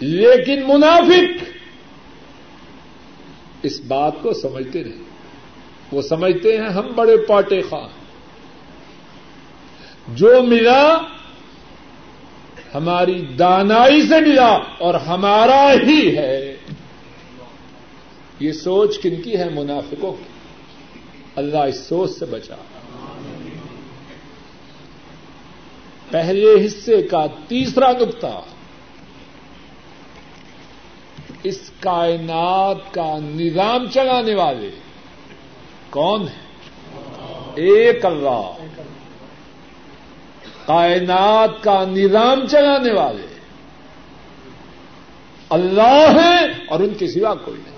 [0.00, 1.44] لیکن منافق
[3.62, 5.02] اس بات کو سمجھتے نہیں۔
[5.92, 7.88] وہ سمجھتے ہیں ہم بڑے پاٹے خواہ۔
[10.08, 10.98] جو ملا
[12.74, 16.56] ہماری دانائی سے ملا اور ہمارا ہی ہے۔
[18.40, 20.35] یہ سوچ کن کی ہے؟ منافقوں کی۔
[21.36, 22.54] اللہ اس سوچ سے بچا۔
[26.10, 28.40] پہلے حصے کا تیسرا نقطہ۔
[31.42, 34.70] اس کائنات کا نظام چلانے والے
[35.90, 36.46] کون ہیں؟
[37.54, 38.52] ایک اللہ۔
[40.66, 43.26] کائنات کا نظام چلانے والے۔
[45.48, 47.75] اللہ ہیں اور ان کے سوا کوئی نہیں۔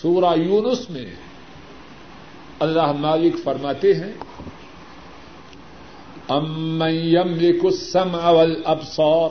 [0.00, 1.10] سورہ یونس میں
[2.64, 4.12] اللہ مالک فرماتے ہیں،
[6.28, 9.30] امن يملك السمع والابصار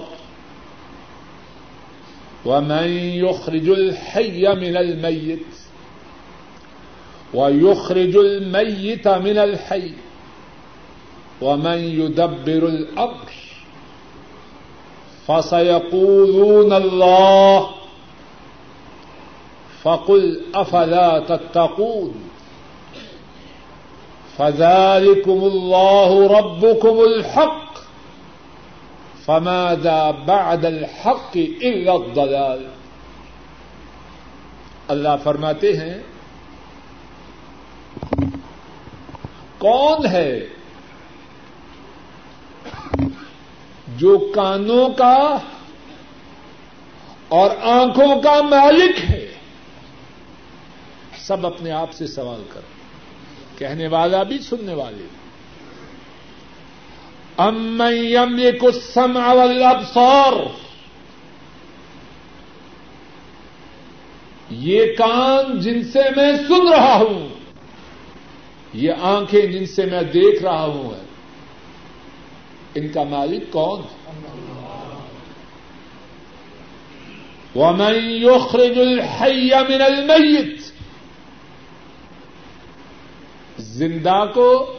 [2.46, 2.88] ومن
[3.22, 5.48] يخرج الحي من الميت
[7.34, 9.92] ويخرج الميت من الحي
[11.42, 13.32] ومن يدبر الامر
[15.28, 17.70] فسيقولون الله
[19.86, 22.30] فقل افلا تتقون
[24.38, 27.78] فذلكم الله ربكم الحق
[29.26, 32.66] فماذا بعد الحق الا الضلال
[34.88, 35.98] اللہ فرماتے ہیں،
[39.58, 40.46] کون ہے
[43.98, 45.38] جو کانوں کا
[47.28, 49.26] اور آنکھوں کا مالک ہے؟
[51.28, 52.68] سب اپنے آپ سے سوال کرو۔
[53.58, 55.06] کہنے والا بھی، سننے والے بھی۔
[57.38, 60.34] ام یم یہ کچھ سم والابصار۔
[64.50, 67.30] یہ کان جن سے میں سن رہا ہوں،
[68.74, 70.90] یہ آنکھیں جن سے میں دیکھ رہا ہوں
[72.76, 73.82] ان کا مالک کون؟
[77.56, 80.75] ومن يخرج الحي من الميت۔
[83.60, 84.78] زندہ کو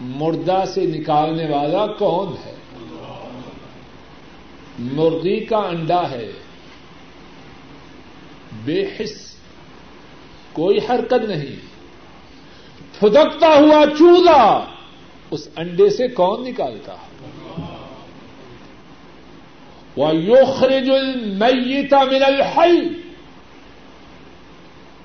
[0.00, 2.54] مردہ سے نکالنے والا کون ہے؟
[4.78, 6.32] مرغی کا انڈا ہے۔
[8.64, 9.34] بے حص
[10.52, 11.56] کوئی حرکت نہیں۔
[12.98, 14.64] پھدکتا ہوا چولہا
[15.30, 16.94] اس انڈے سے کون نکالتا؟
[19.96, 22.88] وہ یوخرج المیتا من الحی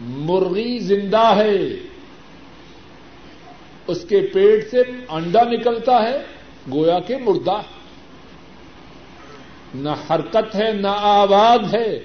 [0.01, 1.84] مرغی زندہ ہے۔
[3.88, 6.23] اس کے پیٹ سے انڈا نکلتا ہے،
[6.71, 7.57] گویا کے مردہ۔
[9.75, 11.99] نہ حرکت ہے، نہ آواز ہے،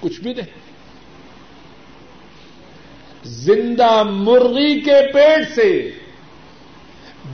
[0.00, 0.62] کچھ بھی نہیں۔
[3.24, 5.90] زندہ مرغی کے پیٹ سے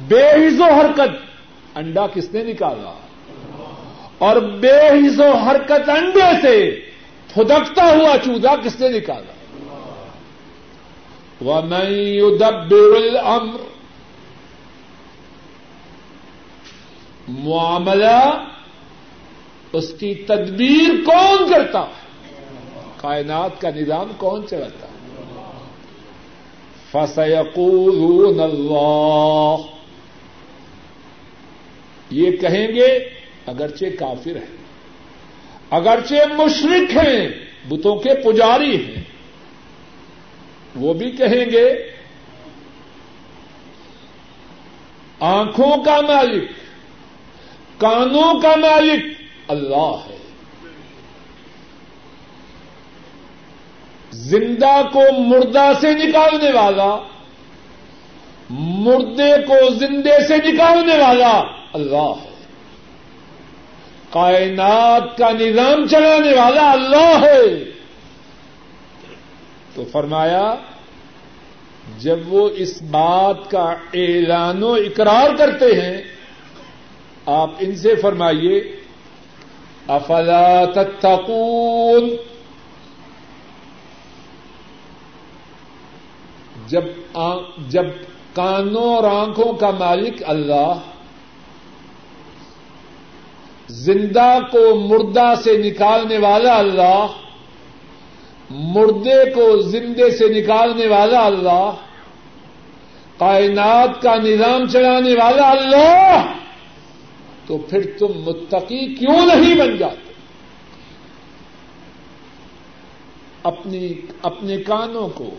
[0.09, 1.17] بے حص و حرکت،
[1.75, 2.95] انڈا کس نے نکالا؟
[4.19, 6.81] اور بے حص و حرکت انڈے سے
[7.35, 9.33] پھدکتا ہوا چوزا کس نے نکالا؟
[11.41, 13.17] وہ میں دبر
[17.29, 18.45] معاملہ،
[19.73, 21.87] اس کی تدبیر کون کرتا؟
[22.97, 24.87] کائنات کا نظام کون چلاتا؟
[26.93, 29.57] فسيقولون اللہ
[32.11, 32.99] یہ کہیں گے،
[33.47, 34.57] اگرچہ کافر ہیں،
[35.71, 37.29] اگرچہ مشرق ہیں،
[37.69, 39.03] بتوں کے پجاری ہیں۔
[40.77, 41.93] وہ بھی کہیں گے،
[45.21, 46.51] آنکھوں کا مالک
[47.79, 49.05] کانوں کا مالک
[49.49, 50.19] اللہ ہے۔
[54.13, 56.97] زندہ کو مردہ سے نکالنے والا،
[58.51, 62.35] مردے کو زندے سے نکالنے والا اللہ ہے۔
[64.11, 67.65] کائنات کا نظام چلانے والا اللہ ہے۔
[69.75, 70.55] تو فرمایا،
[71.99, 76.18] جب وہ اس بات کا اعلان و اقرار کرتے ہیں
[77.29, 78.59] آپ ان سے فرمائیے،
[79.89, 82.09] افلا تتقون؟
[86.69, 86.85] جب
[87.71, 87.87] جب
[88.35, 90.73] کانوں اور آنکھوں کا مالک اللہ
[93.69, 97.07] زندہ کو مردہ سے نکالنے والا اللہ،
[98.75, 101.71] مردے کو زندے سے نکالنے والا اللہ،
[103.19, 106.35] کائنات کا نظام چلانے والا اللہ
[107.49, 110.13] تو پھر تم متقی کیوں نہیں بن جاتے؟
[113.43, 115.31] اپنی اپنے کانوں کو،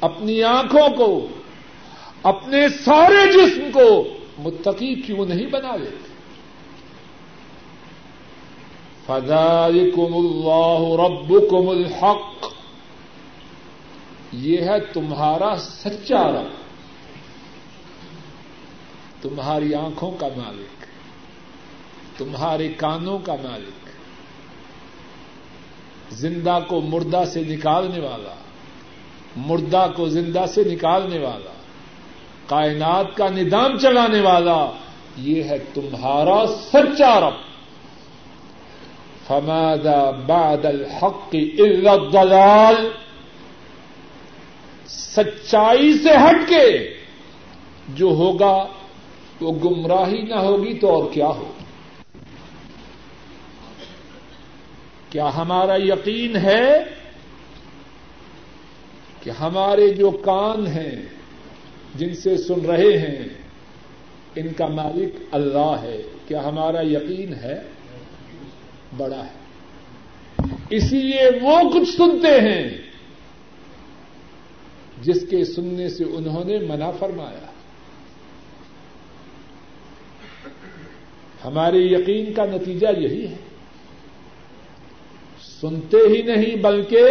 [0.00, 1.28] اپنی آنکھوں کو،
[2.22, 6.08] اپنے سارے جسم کو متقی کیوں نہیں بنا لیتے؟
[9.06, 12.46] فذلكم اللہ ربكم الحق۔
[14.32, 16.69] یہ ہے تمہارا سچا رب۔
[19.22, 20.84] تمہاری آنکھوں کا مالک،
[22.18, 23.88] تمہارے کانوں کا مالک،
[26.12, 28.34] زندہ کو مردہ سے نکالنے والا،
[29.36, 31.52] مردہ کو زندہ سے نکالنے والا،
[32.46, 34.66] کائنات کا نظام چلانے والا،
[35.16, 37.34] یہ ہے تمہارا سچا رب۔
[39.26, 42.88] فماذا بعد الحق الا الضلال
[44.86, 46.94] سچائی سے ہٹ کے
[47.88, 48.66] جو ہوگا
[49.40, 51.64] وہ گمراہی نہ ہوگی تو اور کیا ہوگا
[55.10, 56.84] کیا ہمارا یقین ہے
[59.20, 61.02] کہ ہمارے جو کان ہیں،
[61.94, 63.28] جن سے سن رہے ہیں،
[64.36, 67.62] ان کا مالک اللہ ہے؟ کیا ہمارا یقین ہے؟
[68.96, 69.40] بڑا ہے۔
[70.70, 72.78] اسی لیے وہ کچھ سنتے ہیں،
[75.02, 77.49] جس کے سننے سے انہوں نے منع فرمایا۔
[81.44, 83.36] ہمارے یقین کا نتیجہ یہی ہے۔
[85.60, 87.02] سنتے ہی نہیں بلکہ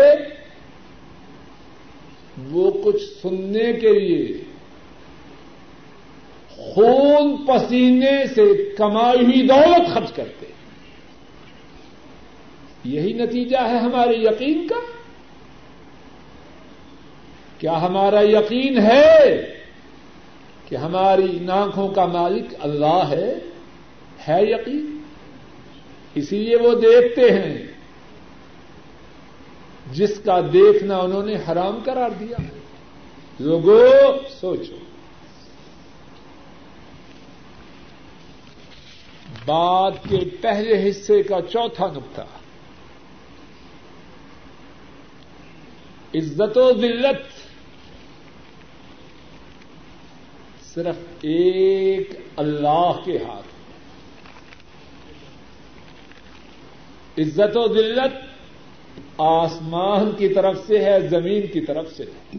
[2.52, 4.42] وہ کچھ سننے کے لیے
[6.50, 10.46] خون پسینے سے کمائی ہوئی دولت خرچ کرتے
[12.84, 14.80] یہی نتیجہ ہے ہمارے یقین کا۔
[17.58, 19.54] کیا ہمارا یقین ہے
[20.70, 23.34] کہ ہماری آنکھوں کا مالک اللہ ہے؟
[24.28, 25.02] ہے یقین؟
[26.16, 27.58] اسی لیے وہ دیکھتے ہیں۔
[29.92, 32.38] جس کا دیکھنا انہوں نے حرام قرار دیا۔
[33.40, 34.76] لوگوں سوچو۔
[39.46, 42.22] بات کے پہلے حصے کا چوتھا نقطہ۔
[46.16, 47.50] عزت و ذلت
[50.64, 53.49] صرف ایک اللہ کے ہاتھ۔
[57.20, 58.14] عزت و ذلت
[59.18, 62.38] آسمان کی طرف سے ہے، زمین کی طرف سے ہے۔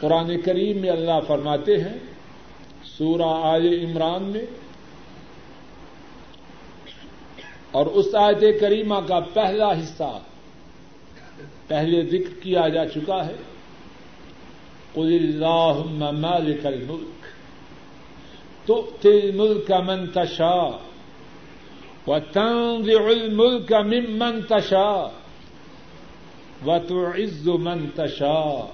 [0.00, 1.98] قرآن کریم میں اللہ فرماتے ہیں،
[2.84, 4.44] سورہ آل عمران میں،
[7.70, 10.18] اور اس آیت کریمہ کا پہلا حصہ،
[11.66, 13.34] پہلے ذکر کیا جا چکا ہے۔
[14.92, 17.19] قل اللہم مالک الملک
[18.66, 20.80] تؤتی الملک من تشاء
[22.06, 25.12] وتنزع الملك ممن تشاء
[26.66, 28.70] وتعز من تشاء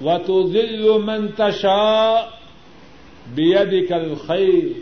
[0.00, 2.40] وتذل من تشاء
[3.34, 4.72] بيدك الخير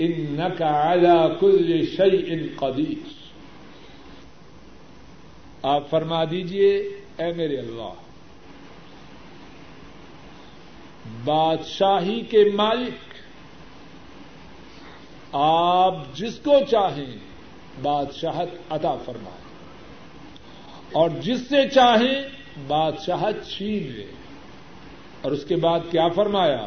[0.00, 3.18] إنك على كل شيء قدير
[5.62, 6.68] آپ فرما دیجیے،
[7.20, 7.92] اے میرے اللہ،
[11.24, 13.09] بادشاہی کے مالک
[15.32, 17.16] آپ جس کو چاہیں
[17.82, 19.40] بادشاہت عطا فرمائیں
[20.92, 22.28] اور جس سے چاہیں
[22.66, 24.06] بادشاہت چھین لے۔
[25.20, 26.66] اور اس کے بعد کیا فرمایا؟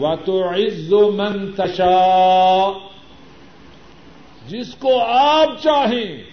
[0.00, 2.72] و تو عز و منتشا
[4.48, 6.24] جس کو آپ چاہیں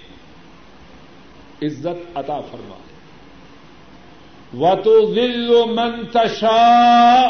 [1.62, 2.90] عزت عطا فرمائے۔
[4.54, 7.30] و تو ذل و منتشا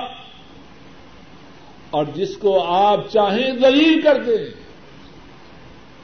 [1.90, 4.46] اور جس کو آپ چاہیں دلیل کر دیں۔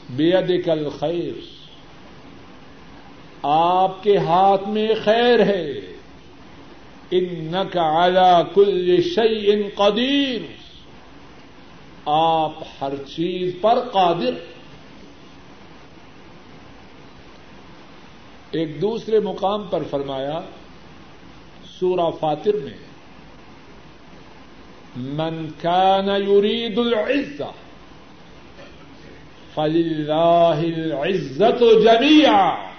[0.09, 1.39] بے کل خیر
[3.41, 5.71] آپ کے ہاتھ میں خیر ہے۔
[7.11, 10.41] ان کا اعلی کل شعی ان قدیر۔
[12.05, 14.33] آپ ہر چیز پر قادر۔
[18.51, 20.41] ایک دوسرے مقام پر فرمایا،
[21.79, 22.84] سورہ فاتر میں
[24.95, 27.51] من كان يريد العزة
[29.55, 32.71] فلله العزة جميعا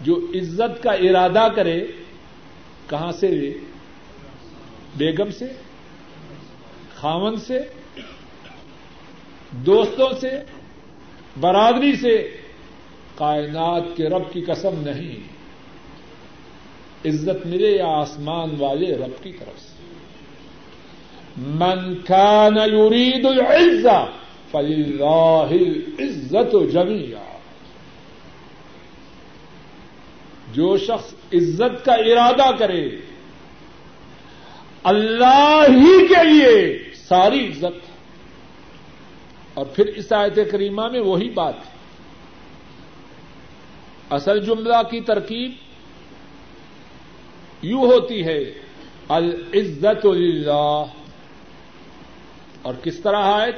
[0.00, 1.86] جو عزت کا ارادہ کرے،
[2.90, 3.58] کہاں سے؟
[4.96, 5.44] بیگم سے،
[6.94, 7.58] خاون سے،
[9.50, 10.30] دوستوں سے،
[11.40, 12.36] برادری سے،
[13.14, 15.35] کائنات کے رب کی قسم نہیں۔
[17.06, 19.76] عزت ملے یا آسمان والے رب کی طرف سے۔
[21.36, 24.04] من كان يريد العزة
[24.50, 27.38] فلله العزة جميعا
[30.52, 32.88] جو شخص عزت کا ارادہ کرے،
[34.82, 37.96] اللہ ہی کے لیے ساری عزت۔
[39.54, 41.76] اور پھر اس آیت کریمہ میں وہی بات ہے۔
[44.10, 45.52] اصل جملہ کی ترکیب
[47.66, 48.38] یوں ہوتی ہے،
[49.08, 50.84] العزت للہ۔
[52.62, 53.50] اور کس طرح ہے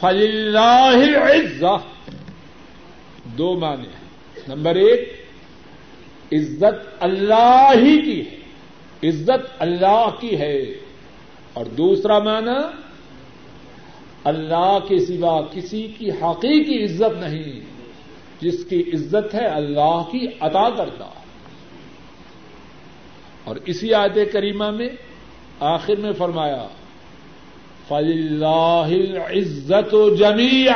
[0.00, 1.76] فل اللہ
[3.24, 4.08] دو معنی ہیں۔
[4.48, 5.26] نمبر ایک،
[6.32, 8.36] عزت اللہ ہی کی ہے۔
[9.08, 10.60] عزت اللہ کی ہے۔
[11.52, 12.76] اور دوسرا معنی،
[14.24, 17.60] اللہ کے سوا کسی کی حقیقی عزت نہیں۔
[18.40, 21.08] جس کی عزت ہے، اللہ کی عطا کرتا
[23.46, 24.88] اور اسی آیت کریمہ میں
[25.60, 26.66] آخر میں فرمایا
[27.88, 30.68] فل اللہ عزت و جمی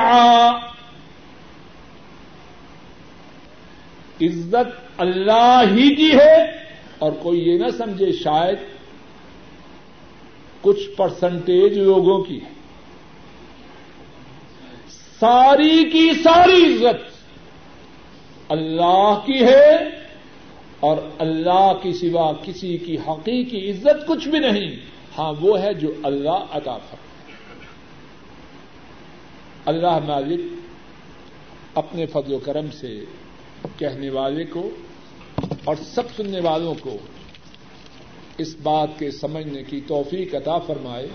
[4.23, 6.45] عزت اللہ ہی کی ہے
[6.99, 8.59] اور کوئی یہ نہ سمجھے شاید
[10.61, 12.51] کچھ پرسنٹیج لوگوں کی ہے۔
[15.21, 17.25] ساری کی ساری عزت
[18.49, 20.00] اللہ کی ہے
[20.81, 24.77] اور اللہ کی سوا کسی کی حقیقی عزت کچھ بھی نہیں۔
[25.19, 26.97] ہاں وہ ہے جو اللہ عطا کر
[29.65, 30.41] اللہ مالک
[31.75, 33.05] اپنے فضل و کرم سے
[33.79, 34.71] کہنے والے کو
[35.65, 36.97] اور سب سننے والوں کو
[38.39, 41.07] اس بات کے سمجھنے کی توفیق عطا فرمائے۔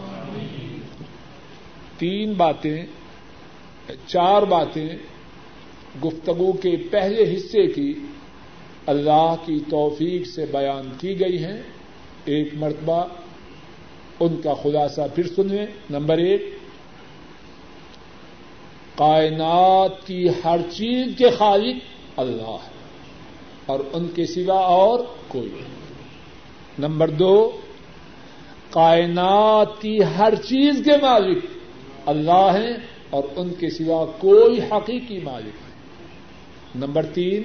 [1.98, 2.86] تین باتیں،
[4.08, 4.90] چار باتیں
[6.04, 7.94] گفتگو کے پہلے حصے کی
[8.86, 11.62] اللہ کی توفیق سے بیان کی گئی ہیں
[12.26, 13.06] ایک مرتبہ
[14.20, 16.42] ان کا خلاصہ پھر سنیں نمبر ایک،
[18.96, 21.76] کائنات کی ہر چیز کے خالق
[22.20, 22.76] اللہ ہے
[23.66, 25.86] اور ان کے سوا اور کوئی نہیں۔
[26.80, 27.52] نمبر دو،
[28.70, 31.46] کائنات کی ہر چیز کے مالک
[32.06, 32.74] اللہ ہیں
[33.10, 35.76] اور ان کے سوا کوئی حقیقی مالک نہیں۔
[36.76, 37.42] نمبر تین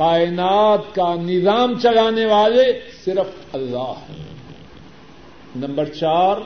[0.00, 4.24] کائنات کا نظام چلانے والے صرف اللہ ہیں۔
[5.56, 6.36] نمبر چار،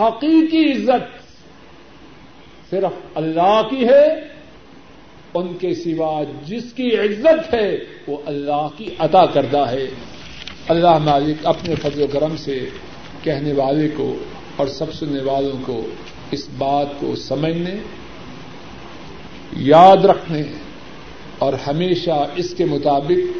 [0.00, 1.22] حقیقی عزت
[2.70, 4.06] صرف اللہ کی ہے،
[5.34, 9.86] ان کے سوا جس کی عزت ہے وہ اللہ کی عطا کردہ ہے۔
[10.68, 12.68] اللہ مالک اپنے فضل و کرم سے
[13.22, 14.16] کہنے والے کو
[14.56, 15.86] اور سب سننے والوں کو
[16.30, 17.74] اس بات کو سمجھنے،
[19.56, 20.42] یاد رکھنے
[21.38, 23.38] اور ہمیشہ اس کے مطابق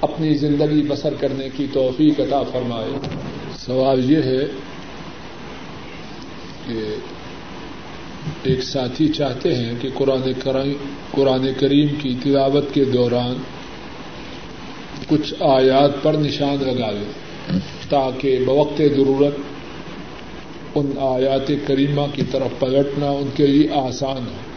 [0.00, 2.90] اپنی زندگی بسر کرنے کی توفیق عطا فرمائے۔
[3.58, 4.44] سوال یہ ہے
[6.66, 6.94] کہ
[8.42, 10.72] ایک ساتھی چاہتے ہیں کہ قرآن
[11.10, 13.34] قرآن کریم کی تلاوت کے دوران
[15.08, 19.34] کچھ آیات پر نشان لگا لیں تاکہ بوقت ضرورت
[20.74, 24.49] ان آیات کریمہ کی طرف پلٹنا ان کے لیے آسان ہو۔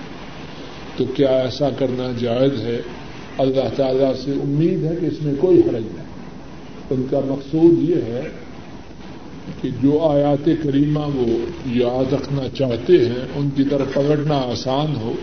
[0.97, 2.81] تو کیا ایسا کرنا جائز ہے؟
[3.37, 6.13] اللہ تعالی سے امید ہے کہ اس میں کوئی حرج نہیں۔
[6.89, 8.23] ان کا مقصود یہ ہے
[9.61, 11.25] کہ جو آیات کریمہ وہ
[11.65, 15.13] یاد رکھنا چاہتے ہیں، ان کی طرف پکڑنا آسان ہو۔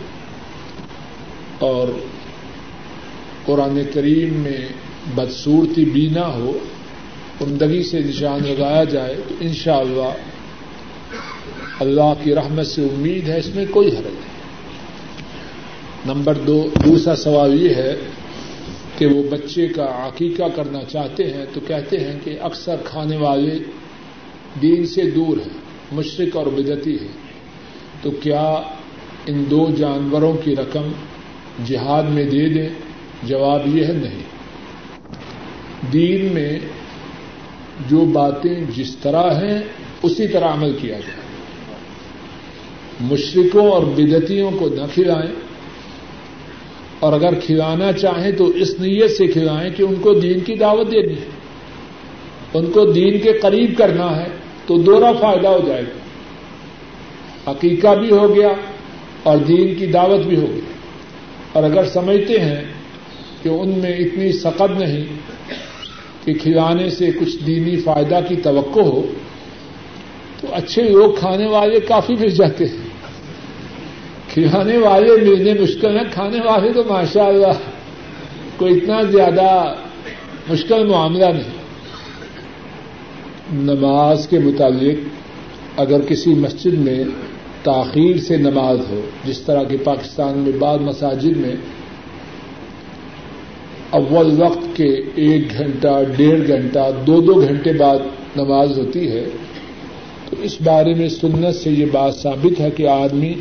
[1.59, 1.89] اور
[3.47, 4.69] قرآن کریم میں
[5.15, 6.59] بدسورتی بھی نہ ہو،
[7.41, 10.41] عمدگی سے نشان لگایا جائے تو انشاءاللہ اللہ
[11.81, 14.30] اللہ کی رحمت سے امید ہے اس میں کوئی حرج نہیں۔
[16.07, 17.97] نمبر دو، دوسرا سوال یہ ہے
[18.99, 23.59] کہ وہ بچے کا عقیقہ کرنا چاہتے ہیں تو کہتے ہیں کہ اکثر کھانے والے
[24.63, 25.59] دین سے دور ہیں،
[25.93, 27.07] مشرق اور بدتی ہے
[28.03, 28.63] تو کیا
[29.27, 30.93] ان دو جانوروں کی رقم
[31.67, 32.69] جہاد میں دے دیں؟
[33.23, 34.23] جواب یہ ہے نہیں۔
[35.93, 36.59] دین میں
[37.91, 39.59] جو باتیں جس طرح ہیں،
[40.03, 41.21] اسی طرح عمل کیا جائے۔
[43.01, 45.50] مشرقوں اور بدتیوں کو نہ کھلائیں۔
[47.01, 50.91] اور اگر کھلانا چاہیں تو اس نیت سے کھلائیں کہ ان کو دین کی دعوت
[50.91, 51.41] دینی ہے۔
[52.55, 54.27] ان کو دین کے قریب کرنا ہے
[54.67, 55.99] تو دورہ فائدہ ہو جائے گا۔
[57.51, 58.49] عقیقہ بھی ہو گیا
[59.23, 60.61] اور دین کی دعوت بھی ہو گئی۔
[61.53, 62.61] اور اگر سمجھتے ہیں
[63.43, 65.05] کہ ان میں اتنی سقد نہیں
[66.25, 69.07] کہ کھلانے سے کچھ دینی فائدہ کی توقع ہو،
[70.41, 72.90] تو اچھے لوگ کھانے والے کافی مل جاتے ہیں۔
[74.31, 77.63] کھلانے والے ملنے مشکل ہیں، کھانے والے تو ماشاء اللہ
[78.57, 79.75] کوئی اتنا زیادہ
[80.49, 81.59] مشکل معاملہ نہیں۔
[83.53, 87.05] نماز کے متعلق اگر کسی مسجد میں
[87.63, 91.55] تاخیر سے نماز ہو، جس طرح کہ پاکستان میں بعض مساجد میں
[93.91, 97.99] اول وقت کے ایک گھنٹہ، ڈیڑھ گھنٹہ، دو دو گھنٹے بعد
[98.37, 99.25] نماز ہوتی ہے،
[100.31, 103.35] تو اس بارے میں سنت سے یہ بات ثابت ہے کہ آدمی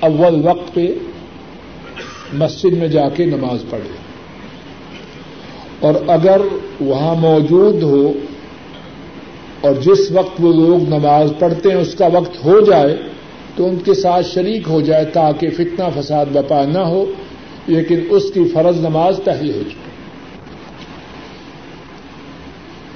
[0.00, 0.86] اول وقت پہ
[2.32, 3.96] مسجد میں جا کے نماز پڑھے۔
[5.80, 6.40] اور اگر
[6.80, 8.12] وہاں موجود ہو
[9.60, 12.96] اور جس وقت وہ لوگ نماز پڑھتے ہیں اس کا وقت ہو جائے
[13.56, 17.12] تو ان کے ساتھ شریک ہو جائے تاکہ فتنہ فساد بپا نہ ہو،
[17.66, 19.90] لیکن اس کی فرض نماز پہلے ہو چکی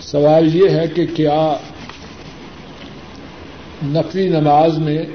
[0.00, 1.54] سوال یہ ہے کہ کیا
[3.82, 5.06] نقلی نماز میں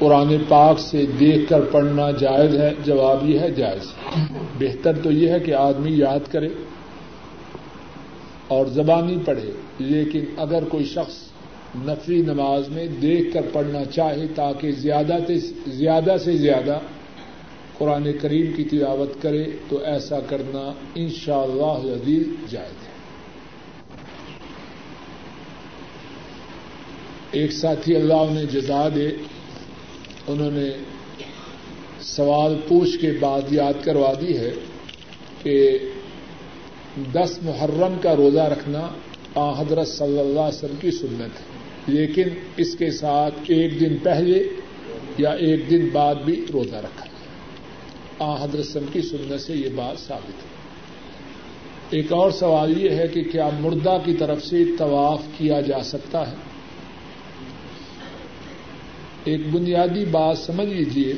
[0.00, 3.82] قرآن پاک سے دیکھ کر پڑھنا جائز ہے، جواب یہ ہے جائز۔
[4.58, 6.48] بہتر تو یہ ہے کہ آدمی یاد کرے
[8.48, 11.14] اور زبانی پڑھے، لیکن اگر کوئی شخص
[11.76, 15.18] نفری نماز میں دیکھ کر پڑھنا چاہے تاکہ زیادہ
[15.66, 16.78] زیادہ سے زیادہ
[17.78, 22.90] قرآن کریم کی تلاوت کرے، تو ایسا کرنا ان شاء اللہ عزیز جائز ہے۔
[27.30, 29.08] ایک ساتھی اللہ انہیں جزا دے۔
[30.32, 30.70] انہوں نے
[32.00, 34.50] سوال پوچھ کے بعد یاد کروا دی ہے
[35.42, 35.78] کہ
[37.12, 38.88] دس محرم کا روزہ رکھنا
[39.34, 43.96] آ حضرت صلی اللہ علیہ وسلم کی سنت ہے۔ لیکن اس کے ساتھ ایک دن
[44.02, 44.42] پہلے
[45.18, 47.06] یا ایک دن بعد بھی روزہ رکھا۔
[48.18, 50.50] آ حضرت وسلم کی سنت سے یہ بات ثابت ہے۔
[51.90, 56.30] ایک اور سوال یہ ہے کہ کیا مردہ کی طرف سے طواف کیا جا سکتا
[56.30, 56.36] ہے؟
[59.24, 61.14] ایک بنیادی بات سمجھ لیجیے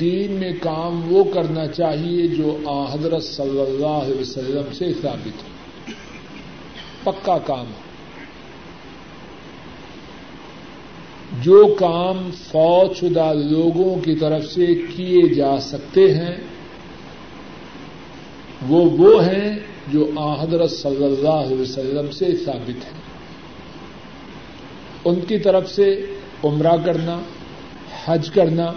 [0.00, 5.42] دین میں کام وہ کرنا چاہیے جو آ حضرت صلی اللہ علیہ وسلم سے ثابت
[5.42, 5.48] ہو۔
[7.04, 7.86] پکا کام۔ ہو
[11.42, 16.36] جو کام فوج شدہ لوگوں کی طرف سے کیے جا سکتے ہیں،
[18.68, 19.58] وہ وہ ہیں
[19.92, 23.05] جو آ حضرت صلی اللہ علیہ وسلم سے ثابت ہیں۔
[25.06, 26.06] ان کی طرف سے
[26.44, 27.20] عمرہ کرنا،
[28.04, 28.72] حج کرنا،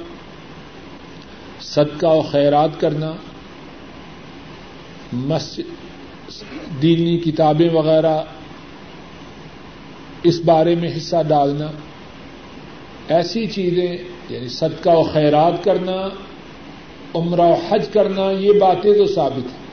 [1.62, 3.14] صدقہ و خیرات کرنا،
[5.14, 5.64] مسجد،
[6.82, 8.22] دینی کتابیں وغیرہ
[10.24, 11.68] اس بارے میں حصہ ڈالنا،
[13.08, 13.98] ایسی چیزیں
[14.30, 16.10] یعنی صدقہ و خیرات کرنا،
[17.16, 19.70] عمرہ و حج کرنا، یہ باتیں تو ثابت ہیں۔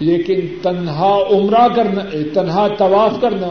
[0.00, 2.02] لیکن تنہا عمرہ کرنا،
[2.34, 3.48] تنہا طواف کرنا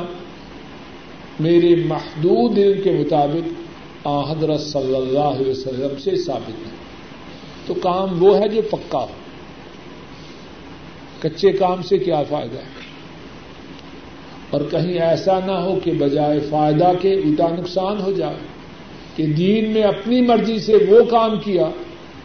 [1.39, 3.67] میرے محدود علم کے مطابق
[4.03, 6.71] آ حضرت صلی اللہ علیہ وسلم سے ثابت ہے۔
[7.65, 9.07] تو کام وہ ہے جو پکا ہو۔
[11.21, 12.87] کچے کام سے کیا فائدہ ہے؟
[14.49, 18.35] اور کہیں ایسا نہ ہو کہ بجائے فائدہ کے الٹا نقصان ہو جائے
[19.15, 21.69] کہ دین میں اپنی مرضی سے وہ کام کیا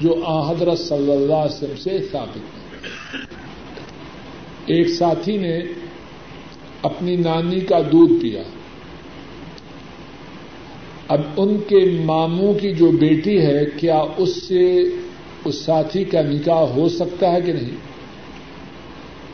[0.00, 2.62] جو آ حضرت صلی اللہ علیہ وسلم سے ثابت ہے۔
[4.66, 5.60] ایک ساتھی نے
[6.82, 8.42] اپنی نانی کا دودھ پیا۔
[11.12, 14.82] اب ان کے ماموں کی جو بیٹی ہے، کیا اس سے
[15.44, 17.76] اس ساتھی کا نکاح ہو سکتا ہے کہ نہیں؟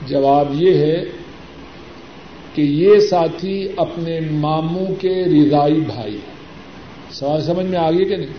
[0.08, 1.04] جواب یہ ہے
[2.54, 6.32] کہ یہ ساتھی اپنے ماموں کے رضائی بھائی ہے
[7.10, 8.32] سوال سمجھ میں آ گئی کہ نہیں؟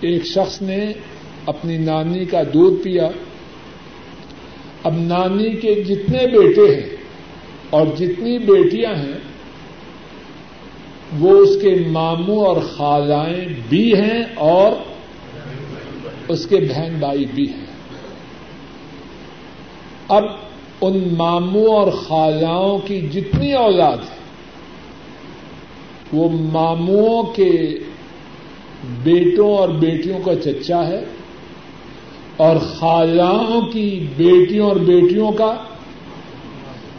[0.00, 0.92] ایک شخص نے
[1.46, 3.08] اپنی نانی کا دودھ پیا۔
[4.82, 6.96] اب نانی کے جتنے بیٹے ہیں
[7.70, 9.33] اور جتنی بیٹیاں ہیں
[11.20, 14.72] وہ اس کے ماموں اور خالائیں بھی ہیں اور
[16.28, 17.66] اس کے بہن بھائی بھی ہیں۔
[20.08, 20.24] اب
[20.80, 24.16] ان ماموں اور خالاؤں کی جتنی اولاد ہے،
[26.12, 27.78] وہ ماموں کے
[29.02, 31.04] بیٹوں اور بیٹیوں کا چچا ہے
[32.36, 35.54] اور خالاؤں کی بیٹیوں اور بیٹیوں کا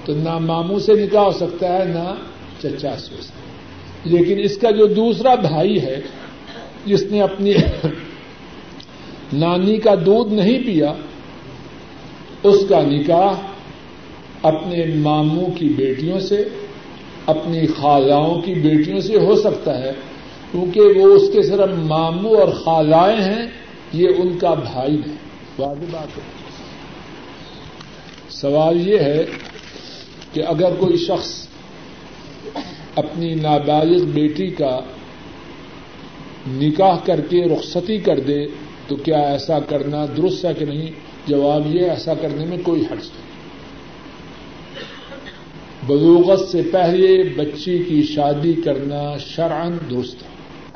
[0.05, 2.13] تو نہ ماموں سے نکاح ہو سکتا ہے، نہ
[2.59, 3.44] چچا سے ہو سکتا ہے۔
[4.05, 6.01] لیکن اس کا جو دوسرا بھائی ہے،
[6.85, 7.53] جس نے اپنی
[9.33, 10.93] نانی کا دودھ نہیں پیا،
[12.43, 13.33] اس کا نکاح
[14.41, 16.43] اپنے ماموں کی بیٹیوں سے،
[17.25, 19.91] اپنی خالاؤں کی بیٹیوں سے ہو سکتا ہے۔
[20.51, 23.47] کیونکہ وہ اس کے صرف ماموں اور خالائیں ہیں،
[23.93, 25.15] یہ ان کا بھائی ہے۔
[25.57, 26.21] واضح بات ہے۔
[28.29, 29.25] سوال یہ ہے
[30.33, 31.47] کہ اگر کوئی شخص
[32.95, 34.79] اپنی نابالغ بیٹی کا
[36.47, 38.47] نکاح کر کے رخصتی کر دے
[38.87, 40.91] تو کیا ایسا کرنا درست ہے کہ نہیں؟
[41.27, 43.25] جواب یہ ایسا کرنے میں کوئی حرض نہیں۔
[45.87, 50.27] بلوغت سے پہلے بچی کی شادی کرنا شرعن درست ہے۔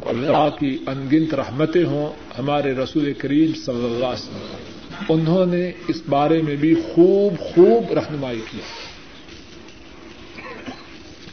[0.05, 2.09] اللہ کی انگنت رحمتیں ہوں
[2.39, 7.93] ہمارے رسول کریم صلی اللہ علیہ وسلم۔ انہوں نے اس بارے میں بھی خوب خوب
[7.93, 8.57] رہنمائی کی۔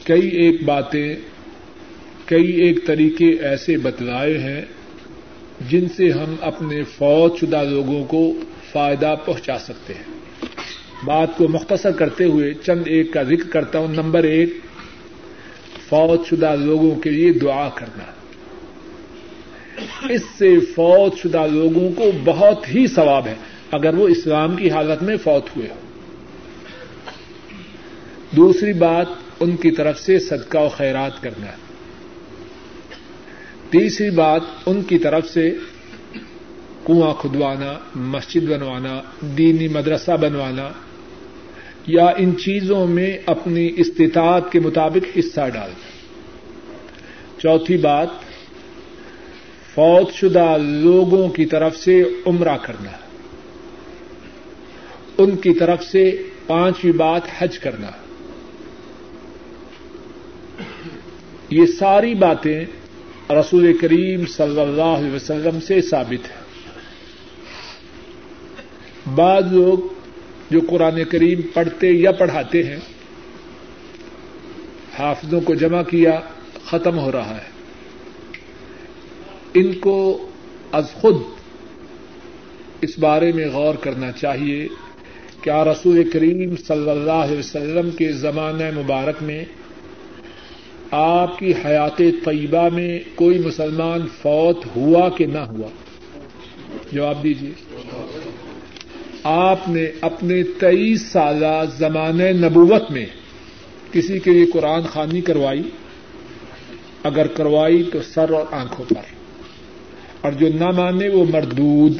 [0.07, 1.15] کئی ایک باتیں،
[2.25, 4.61] کئی ایک طریقے ایسے بتلائے ہیں
[5.69, 8.33] جن سے ہم اپنے فوج شدہ لوگوں کو
[8.71, 10.17] فائدہ پہنچا سکتے ہیں۔
[11.05, 14.53] بات کو مختصر کرتے ہوئے چند ایک کا ذکر کرتا ہوں۔ نمبر ایک
[15.89, 18.03] فوج شدہ لوگوں کے لیے دعا کرنا۔
[20.13, 23.35] اس سے فوت شدہ لوگوں کو بہت ہی ثواب ہے
[23.71, 25.81] اگر وہ اسلام کی حالت میں فوت ہوئے ہوں۔
[28.35, 29.05] دوسری بات
[29.39, 31.47] ان کی طرف سے صدقہ و خیرات کرنا
[33.69, 35.51] تیسری بات، ان کی طرف سے
[36.85, 40.69] کنواں کھدوانا، مسجد بنوانا، دینی مدرسہ بنوانا
[41.87, 45.87] یا ان چیزوں میں اپنی استطاعت کے مطابق حصہ ڈالنا۔
[47.39, 48.07] چوتھی بات
[49.73, 52.91] فوت شدہ لوگوں کی طرف سے عمرہ کرنا۔
[55.17, 57.91] ان کی طرف سے پانچویں بات، حج کرنا۔
[61.49, 62.65] یہ ساری باتیں
[63.29, 66.47] رسول کریم صلی اللہ علیہ وسلم سے ثابت ہیں۔
[69.15, 69.77] بعض لوگ
[70.49, 72.77] جو قرآن کریم پڑھتے یا پڑھاتے ہیں،
[74.99, 76.19] حافظوں کو جمع کیا،
[76.65, 77.57] ختم ہو رہا ہے۔
[79.53, 80.27] ان کو
[80.71, 81.15] از خود
[82.81, 84.67] اس بارے میں غور کرنا چاہیے
[85.41, 89.45] کیا رسول کریم صلی اللہ علیہ وسلم کے زمانہ مبارک میں
[90.91, 95.67] آپ کی حیات طیبہ میں کوئی مسلمان فوت ہوا کہ نہ ہوا؟
[96.91, 97.51] جواب دیجیے
[99.23, 103.05] آپ نے اپنے تیئیس سالہ زمانۂ نبوت میں
[103.91, 105.61] کسی کے لیے قرآن خانی کروائی؟
[107.03, 109.01] اگر کروائی تو سر اور آنکھوں پر۔
[110.21, 111.97] اور جو نہ مانے وہ مردود۔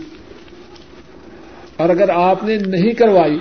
[1.78, 3.40] اور اگر آپ نے نہیں کروائی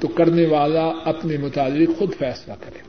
[0.00, 2.85] تو کرنے والا اپنے متعلق خود فیصلہ کرے۔